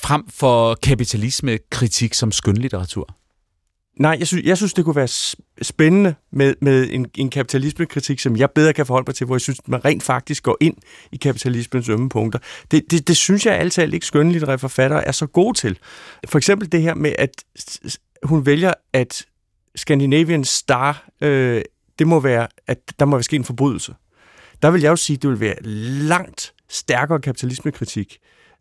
frem 0.00 0.22
for 0.30 0.74
kapitalismekritik 0.74 2.14
som 2.14 2.32
skønlitteratur? 2.32 3.16
Nej, 4.00 4.16
jeg 4.18 4.26
synes, 4.26 4.44
jeg 4.44 4.56
synes 4.56 4.74
det 4.74 4.84
kunne 4.84 4.96
være 4.96 5.08
spændende 5.62 6.14
med, 6.32 6.54
med 6.60 6.88
en, 6.90 7.06
en 7.14 7.30
kapitalismekritik, 7.30 8.20
som 8.20 8.36
jeg 8.36 8.50
bedre 8.50 8.72
kan 8.72 8.86
forholde 8.86 9.04
mig 9.08 9.14
til, 9.14 9.26
hvor 9.26 9.34
jeg 9.34 9.40
synes, 9.40 9.60
man 9.66 9.84
rent 9.84 10.02
faktisk 10.02 10.42
går 10.42 10.56
ind 10.60 10.76
i 11.12 11.16
kapitalismens 11.16 11.88
ømme 11.88 12.08
punkter. 12.08 12.38
Det, 12.70 12.90
det, 12.90 13.08
det 13.08 13.16
synes 13.16 13.46
jeg 13.46 13.54
altid 13.54 13.92
ikke 13.92 14.06
skønlitterære 14.06 14.58
forfattere 14.58 15.04
er 15.04 15.12
så 15.12 15.26
gode 15.26 15.58
til. 15.58 15.78
For 16.26 16.38
eksempel 16.38 16.72
det 16.72 16.82
her 16.82 16.94
med, 16.94 17.12
at 17.18 17.44
hun 18.22 18.46
vælger, 18.46 18.72
at 18.92 19.26
Scandinavian 19.76 20.44
Star, 20.44 21.08
øh, 21.20 21.62
det 21.98 22.06
må 22.06 22.20
være, 22.20 22.48
at 22.66 22.78
der 22.98 23.04
må 23.04 23.16
være 23.16 23.22
sket 23.22 23.38
en 23.38 23.44
forbrydelse. 23.44 23.94
Der 24.62 24.70
vil 24.70 24.80
jeg 24.80 24.90
jo 24.90 24.96
sige, 24.96 25.16
at 25.16 25.22
det 25.22 25.30
vil 25.30 25.40
være 25.40 25.62
langt 26.08 26.54
stærkere 26.68 27.20
kapitalismekritik, 27.20 28.18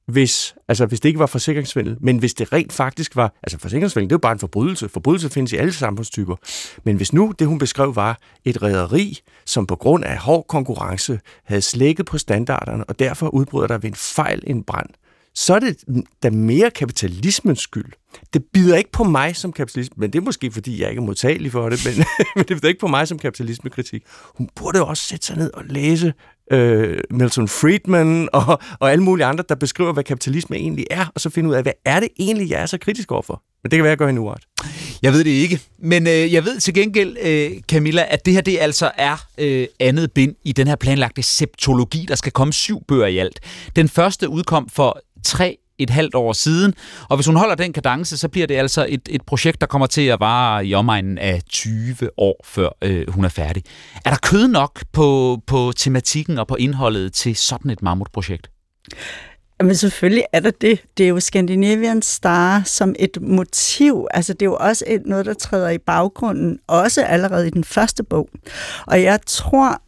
hvis, 0.07 0.55
altså 0.67 0.85
hvis 0.85 0.99
det 0.99 1.09
ikke 1.09 1.19
var 1.19 1.25
forsikringsvindel, 1.25 1.97
men 2.01 2.17
hvis 2.17 2.33
det 2.33 2.53
rent 2.53 2.73
faktisk 2.73 3.15
var, 3.15 3.33
altså 3.43 3.59
forsikringsvindel, 3.59 4.09
det 4.09 4.13
er 4.13 4.15
jo 4.15 4.19
bare 4.19 4.33
en 4.33 4.39
forbrydelse. 4.39 4.89
Forbrydelse 4.89 5.29
findes 5.29 5.53
i 5.53 5.55
alle 5.55 5.73
samfundstyper. 5.73 6.35
Men 6.83 6.95
hvis 6.95 7.13
nu 7.13 7.33
det, 7.39 7.47
hun 7.47 7.59
beskrev, 7.59 7.95
var 7.95 8.19
et 8.45 8.63
rederi, 8.63 9.19
som 9.45 9.67
på 9.67 9.75
grund 9.75 10.03
af 10.03 10.17
hård 10.17 10.45
konkurrence 10.47 11.19
havde 11.43 11.61
slækket 11.61 12.05
på 12.05 12.17
standarderne, 12.17 12.83
og 12.83 12.99
derfor 12.99 13.27
udbryder 13.27 13.67
der 13.67 13.77
ved 13.77 13.89
en 13.89 13.95
fejl 13.95 14.43
en 14.47 14.63
brand, 14.63 14.89
så 15.35 15.55
er 15.55 15.59
det 15.59 15.77
da 16.23 16.29
mere 16.29 16.71
kapitalismens 16.71 17.59
skyld. 17.59 17.91
Det 18.33 18.43
bider 18.53 18.77
ikke 18.77 18.91
på 18.91 19.03
mig 19.03 19.35
som 19.35 19.53
kapitalist, 19.53 19.97
men 19.97 20.13
det 20.13 20.19
er 20.19 20.23
måske, 20.23 20.51
fordi 20.51 20.81
jeg 20.81 20.89
ikke 20.89 20.99
er 20.99 21.05
modtagelig 21.05 21.51
for 21.51 21.69
det, 21.69 21.79
men, 21.85 22.05
men 22.35 22.45
det 22.45 22.57
bider 22.57 22.67
ikke 22.67 22.79
på 22.79 22.87
mig 22.87 23.07
som 23.07 23.19
kapitalismekritik. 23.19 24.03
Hun 24.37 24.49
burde 24.55 24.77
jo 24.77 24.87
også 24.87 25.03
sætte 25.03 25.25
sig 25.25 25.37
ned 25.37 25.51
og 25.53 25.63
læse 25.65 26.13
øh, 26.51 26.97
Milton 27.11 27.47
Friedman 27.47 28.29
og, 28.33 28.59
og 28.79 28.91
alle 28.91 29.03
mulige 29.03 29.25
andre, 29.25 29.43
der 29.49 29.55
beskriver, 29.55 29.93
hvad 29.93 30.03
kapitalisme 30.03 30.55
egentlig 30.55 30.85
er, 30.91 31.05
og 31.15 31.21
så 31.21 31.29
finde 31.29 31.49
ud 31.49 31.55
af, 31.55 31.63
hvad 31.63 31.73
er 31.85 31.99
det 31.99 32.09
egentlig, 32.19 32.49
jeg 32.49 32.61
er 32.61 32.65
så 32.65 32.77
kritisk 32.77 33.11
overfor. 33.11 33.43
Men 33.63 33.71
det 33.71 33.77
kan 33.77 33.83
være, 33.83 33.89
jeg 33.89 33.97
gør 33.97 34.07
hende 34.07 34.21
uret. 34.21 34.43
Jeg 35.01 35.13
ved 35.13 35.23
det 35.23 35.29
ikke, 35.29 35.59
men 35.79 36.07
øh, 36.07 36.33
jeg 36.33 36.45
ved 36.45 36.59
til 36.59 36.73
gengæld, 36.73 37.17
øh, 37.21 37.51
Camilla, 37.61 38.05
at 38.09 38.25
det 38.25 38.33
her 38.33 38.41
det 38.41 38.57
altså 38.61 38.91
er 38.97 39.25
øh, 39.37 39.67
andet 39.79 40.11
bind 40.11 40.35
i 40.43 40.51
den 40.51 40.67
her 40.67 40.75
planlagte 40.75 41.23
septologi. 41.23 42.05
Der 42.07 42.15
skal 42.15 42.31
komme 42.31 42.53
syv 42.53 42.83
bøger 42.87 43.07
i 43.07 43.17
alt. 43.17 43.39
Den 43.75 43.89
første 43.89 44.29
udkom 44.29 44.69
for 44.69 45.01
tre 45.25 45.57
et 45.79 45.89
halvt 45.89 46.15
år 46.15 46.33
siden, 46.33 46.73
og 47.09 47.17
hvis 47.17 47.25
hun 47.25 47.35
holder 47.35 47.55
den 47.55 47.73
kadence, 47.73 48.17
så 48.17 48.27
bliver 48.27 48.47
det 48.47 48.55
altså 48.55 48.85
et, 48.89 49.01
et 49.09 49.21
projekt, 49.21 49.61
der 49.61 49.67
kommer 49.67 49.87
til 49.87 50.01
at 50.01 50.19
vare 50.19 50.65
i 50.65 50.73
omegnen 50.73 51.17
af 51.17 51.41
20 51.49 51.95
år, 52.17 52.45
før 52.45 52.69
øh, 52.81 53.09
hun 53.09 53.25
er 53.25 53.29
færdig. 53.29 53.63
Er 54.05 54.09
der 54.09 54.17
kød 54.17 54.47
nok 54.47 54.83
på, 54.91 55.39
på 55.47 55.73
tematikken 55.75 56.37
og 56.37 56.47
på 56.47 56.55
indholdet 56.55 57.13
til 57.13 57.35
sådan 57.35 57.71
et 57.71 57.81
mammutprojekt? 57.81 58.49
Men 59.63 59.75
selvfølgelig 59.75 60.23
er 60.33 60.39
der 60.39 60.51
det. 60.51 60.83
Det 60.97 61.03
er 61.03 61.07
jo 61.07 61.19
Scandinavian 61.19 62.01
Star 62.01 62.61
som 62.65 62.95
et 62.99 63.17
motiv. 63.21 64.07
Altså 64.11 64.33
det 64.33 64.41
er 64.41 64.45
jo 64.45 64.57
også 64.59 64.83
et, 64.87 65.01
noget, 65.05 65.25
der 65.25 65.33
træder 65.33 65.69
i 65.69 65.77
baggrunden, 65.77 66.59
også 66.67 67.03
allerede 67.03 67.47
i 67.47 67.49
den 67.49 67.63
første 67.63 68.03
bog. 68.03 68.29
Og 68.87 69.03
jeg 69.03 69.19
tror, 69.27 69.81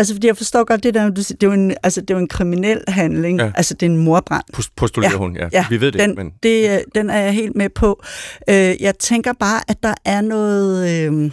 Altså, 0.00 0.14
fordi 0.14 0.26
jeg 0.26 0.36
forstår 0.36 0.64
godt 0.64 0.82
det 0.82 0.94
der, 0.94 1.10
du 1.10 1.22
siger, 1.22 1.36
det 1.36 1.46
er 1.46 1.50
jo 1.50 1.52
en, 1.52 1.74
altså, 1.82 2.00
det 2.00 2.10
er 2.10 2.14
jo 2.14 2.20
en 2.20 2.28
kriminel 2.28 2.80
handling. 2.88 3.40
Ja. 3.40 3.50
Altså, 3.54 3.74
det 3.74 3.86
er 3.86 3.90
en 3.90 3.96
morbrand. 3.96 4.44
Postulerer 4.76 5.10
ja. 5.10 5.16
hun, 5.16 5.36
ja. 5.36 5.48
ja. 5.52 5.66
Vi 5.70 5.80
ved 5.80 5.92
det 5.92 6.00
den, 6.00 6.14
men... 6.16 6.32
det. 6.42 6.84
Den 6.94 7.10
er 7.10 7.20
jeg 7.20 7.32
helt 7.32 7.56
med 7.56 7.68
på. 7.68 8.02
Øh, 8.48 8.82
jeg 8.82 8.98
tænker 8.98 9.32
bare, 9.32 9.60
at 9.68 9.76
der 9.82 9.94
er 10.04 10.20
noget, 10.20 10.90
øh, 10.90 11.30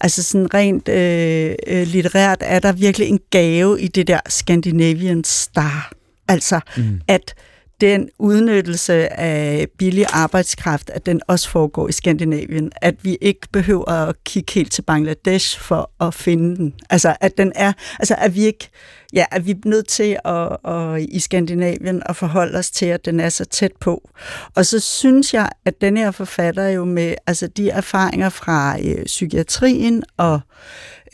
altså 0.00 0.22
sådan 0.22 0.54
rent 0.54 0.88
øh, 0.88 1.54
øh, 1.66 1.86
litterært, 1.86 2.38
er 2.40 2.58
der 2.58 2.72
virkelig 2.72 3.08
en 3.08 3.20
gave 3.30 3.80
i 3.80 3.88
det 3.88 4.06
der 4.06 4.20
Scandinavian 4.28 5.24
Star. 5.24 5.92
Altså, 6.28 6.60
mm. 6.76 7.00
at 7.08 7.34
den 7.84 8.08
udnyttelse 8.18 9.20
af 9.20 9.66
billig 9.78 10.06
arbejdskraft, 10.12 10.90
at 10.90 11.06
den 11.06 11.20
også 11.28 11.48
foregår 11.48 11.88
i 11.88 11.92
Skandinavien. 11.92 12.72
At 12.82 13.04
vi 13.04 13.18
ikke 13.20 13.48
behøver 13.52 13.88
at 13.88 14.24
kigge 14.24 14.52
helt 14.52 14.72
til 14.72 14.82
Bangladesh 14.82 15.60
for 15.60 15.90
at 16.00 16.14
finde 16.14 16.56
den. 16.56 16.74
Altså, 16.90 17.16
at 17.20 17.38
den 17.38 17.52
er, 17.54 17.72
altså, 17.98 18.14
at 18.18 18.34
vi 18.34 18.44
ikke, 18.44 18.68
ja, 19.12 19.24
at 19.30 19.46
vi 19.46 19.50
er 19.50 19.68
nødt 19.68 19.88
til 19.88 20.16
at, 20.24 20.72
at, 20.74 21.02
i 21.02 21.20
Skandinavien 21.20 22.02
at 22.06 22.16
forholde 22.16 22.58
os 22.58 22.70
til, 22.70 22.86
at 22.86 23.04
den 23.04 23.20
er 23.20 23.28
så 23.28 23.44
tæt 23.44 23.72
på. 23.80 24.10
Og 24.56 24.66
så 24.66 24.80
synes 24.80 25.34
jeg, 25.34 25.48
at 25.64 25.80
den 25.80 25.96
her 25.96 26.10
forfatter 26.10 26.68
jo 26.68 26.84
med, 26.84 27.14
altså 27.26 27.46
de 27.46 27.70
erfaringer 27.70 28.28
fra 28.28 28.78
øh, 28.84 29.04
psykiatrien 29.04 30.02
og, 30.16 30.40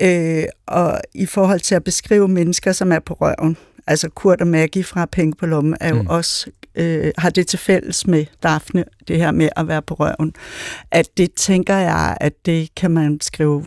øh, 0.00 0.44
og 0.66 1.00
i 1.14 1.26
forhold 1.26 1.60
til 1.60 1.74
at 1.74 1.84
beskrive 1.84 2.28
mennesker, 2.28 2.72
som 2.72 2.92
er 2.92 2.98
på 2.98 3.14
røven, 3.14 3.56
altså 3.90 4.08
Kurt 4.08 4.40
og 4.40 4.46
Maggie 4.46 4.84
fra 4.84 5.06
Penge 5.06 5.34
på 5.38 5.46
lommen 5.46 5.76
er 5.80 5.88
jo 5.88 6.02
mm. 6.02 6.08
også 6.08 6.50
øh, 6.74 7.12
har 7.18 7.30
det 7.30 7.46
til 7.46 7.58
fælles 7.58 8.06
med 8.06 8.26
Daphne, 8.42 8.84
det 9.08 9.16
her 9.16 9.30
med 9.30 9.48
at 9.56 9.68
være 9.68 9.82
på 9.82 9.94
røven. 9.94 10.34
At 10.90 11.08
det 11.16 11.32
tænker 11.32 11.76
jeg, 11.76 12.16
at 12.20 12.32
det 12.46 12.74
kan 12.74 12.90
man 12.90 13.20
skrive 13.20 13.64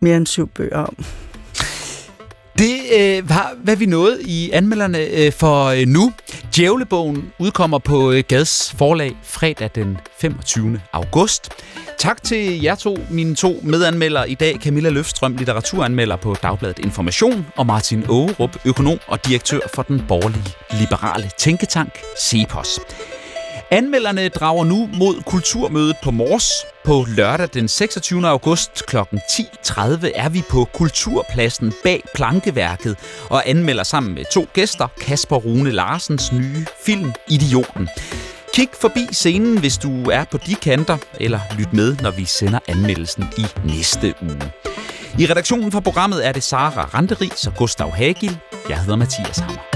mere 0.00 0.16
end 0.16 0.26
syv 0.26 0.48
bøger 0.48 0.78
om. 0.78 1.04
Det 2.58 2.80
øh, 2.98 3.28
var, 3.28 3.54
hvad 3.64 3.76
vi 3.76 3.86
nåede 3.86 4.22
i 4.22 4.50
anmelderne 4.50 4.98
øh, 4.98 5.32
for 5.32 5.64
øh, 5.64 5.86
nu. 5.86 6.12
Djævlebogen 6.56 7.32
udkommer 7.38 7.78
på 7.78 8.12
øh, 8.12 8.24
Gads 8.28 8.74
forlag 8.78 9.16
fredag 9.22 9.70
den 9.74 9.98
25. 10.18 10.80
august. 10.92 11.50
Tak 11.98 12.22
til 12.22 12.62
jer 12.62 12.74
to, 12.74 12.98
mine 13.10 13.34
to 13.34 13.60
medanmeldere 13.62 14.30
i 14.30 14.34
dag. 14.34 14.56
Camilla 14.62 14.88
Løfstrøm, 14.88 15.36
litteraturanmelder 15.36 16.16
på 16.16 16.36
Dagbladet 16.42 16.78
Information, 16.78 17.46
og 17.56 17.66
Martin 17.66 18.04
Ågerup, 18.08 18.56
økonom 18.64 18.98
og 19.06 19.26
direktør 19.26 19.60
for 19.74 19.82
den 19.82 20.04
borgerlige 20.08 20.54
liberale 20.80 21.30
tænketank 21.38 21.98
CEPOS. 22.18 22.78
Anmelderne 23.72 24.28
drager 24.28 24.64
nu 24.64 24.90
mod 24.98 25.22
Kulturmødet 25.22 25.96
på 26.02 26.10
Mors. 26.10 26.50
På 26.84 27.06
lørdag 27.16 27.48
den 27.54 27.68
26. 27.68 28.28
august 28.28 28.86
kl. 28.86 28.96
10.30 28.96 30.10
er 30.14 30.28
vi 30.28 30.42
på 30.50 30.68
Kulturpladsen 30.74 31.72
bag 31.84 32.02
Plankeværket 32.14 32.96
og 33.30 33.48
anmelder 33.48 33.82
sammen 33.82 34.14
med 34.14 34.24
to 34.32 34.46
gæster 34.52 34.88
Kasper 35.00 35.36
Rune 35.36 35.70
Larsens 35.70 36.32
nye 36.32 36.66
film 36.84 37.12
Idioten. 37.28 37.88
Kig 38.54 38.68
forbi 38.80 39.06
scenen, 39.12 39.58
hvis 39.58 39.78
du 39.78 40.10
er 40.10 40.24
på 40.24 40.38
de 40.46 40.54
kanter, 40.54 40.96
eller 41.20 41.40
lyt 41.58 41.72
med, 41.72 41.96
når 41.96 42.10
vi 42.10 42.24
sender 42.24 42.58
anmeldelsen 42.68 43.24
i 43.38 43.44
næste 43.64 44.14
uge. 44.22 44.52
I 45.18 45.26
redaktionen 45.26 45.72
for 45.72 45.80
programmet 45.80 46.26
er 46.26 46.32
det 46.32 46.42
Sara 46.42 46.84
Randeris 46.94 47.46
og 47.46 47.54
Gustav 47.56 47.90
Hagil. 47.90 48.38
Jeg 48.68 48.78
hedder 48.80 48.96
Mathias 48.96 49.38
Hammer. 49.38 49.71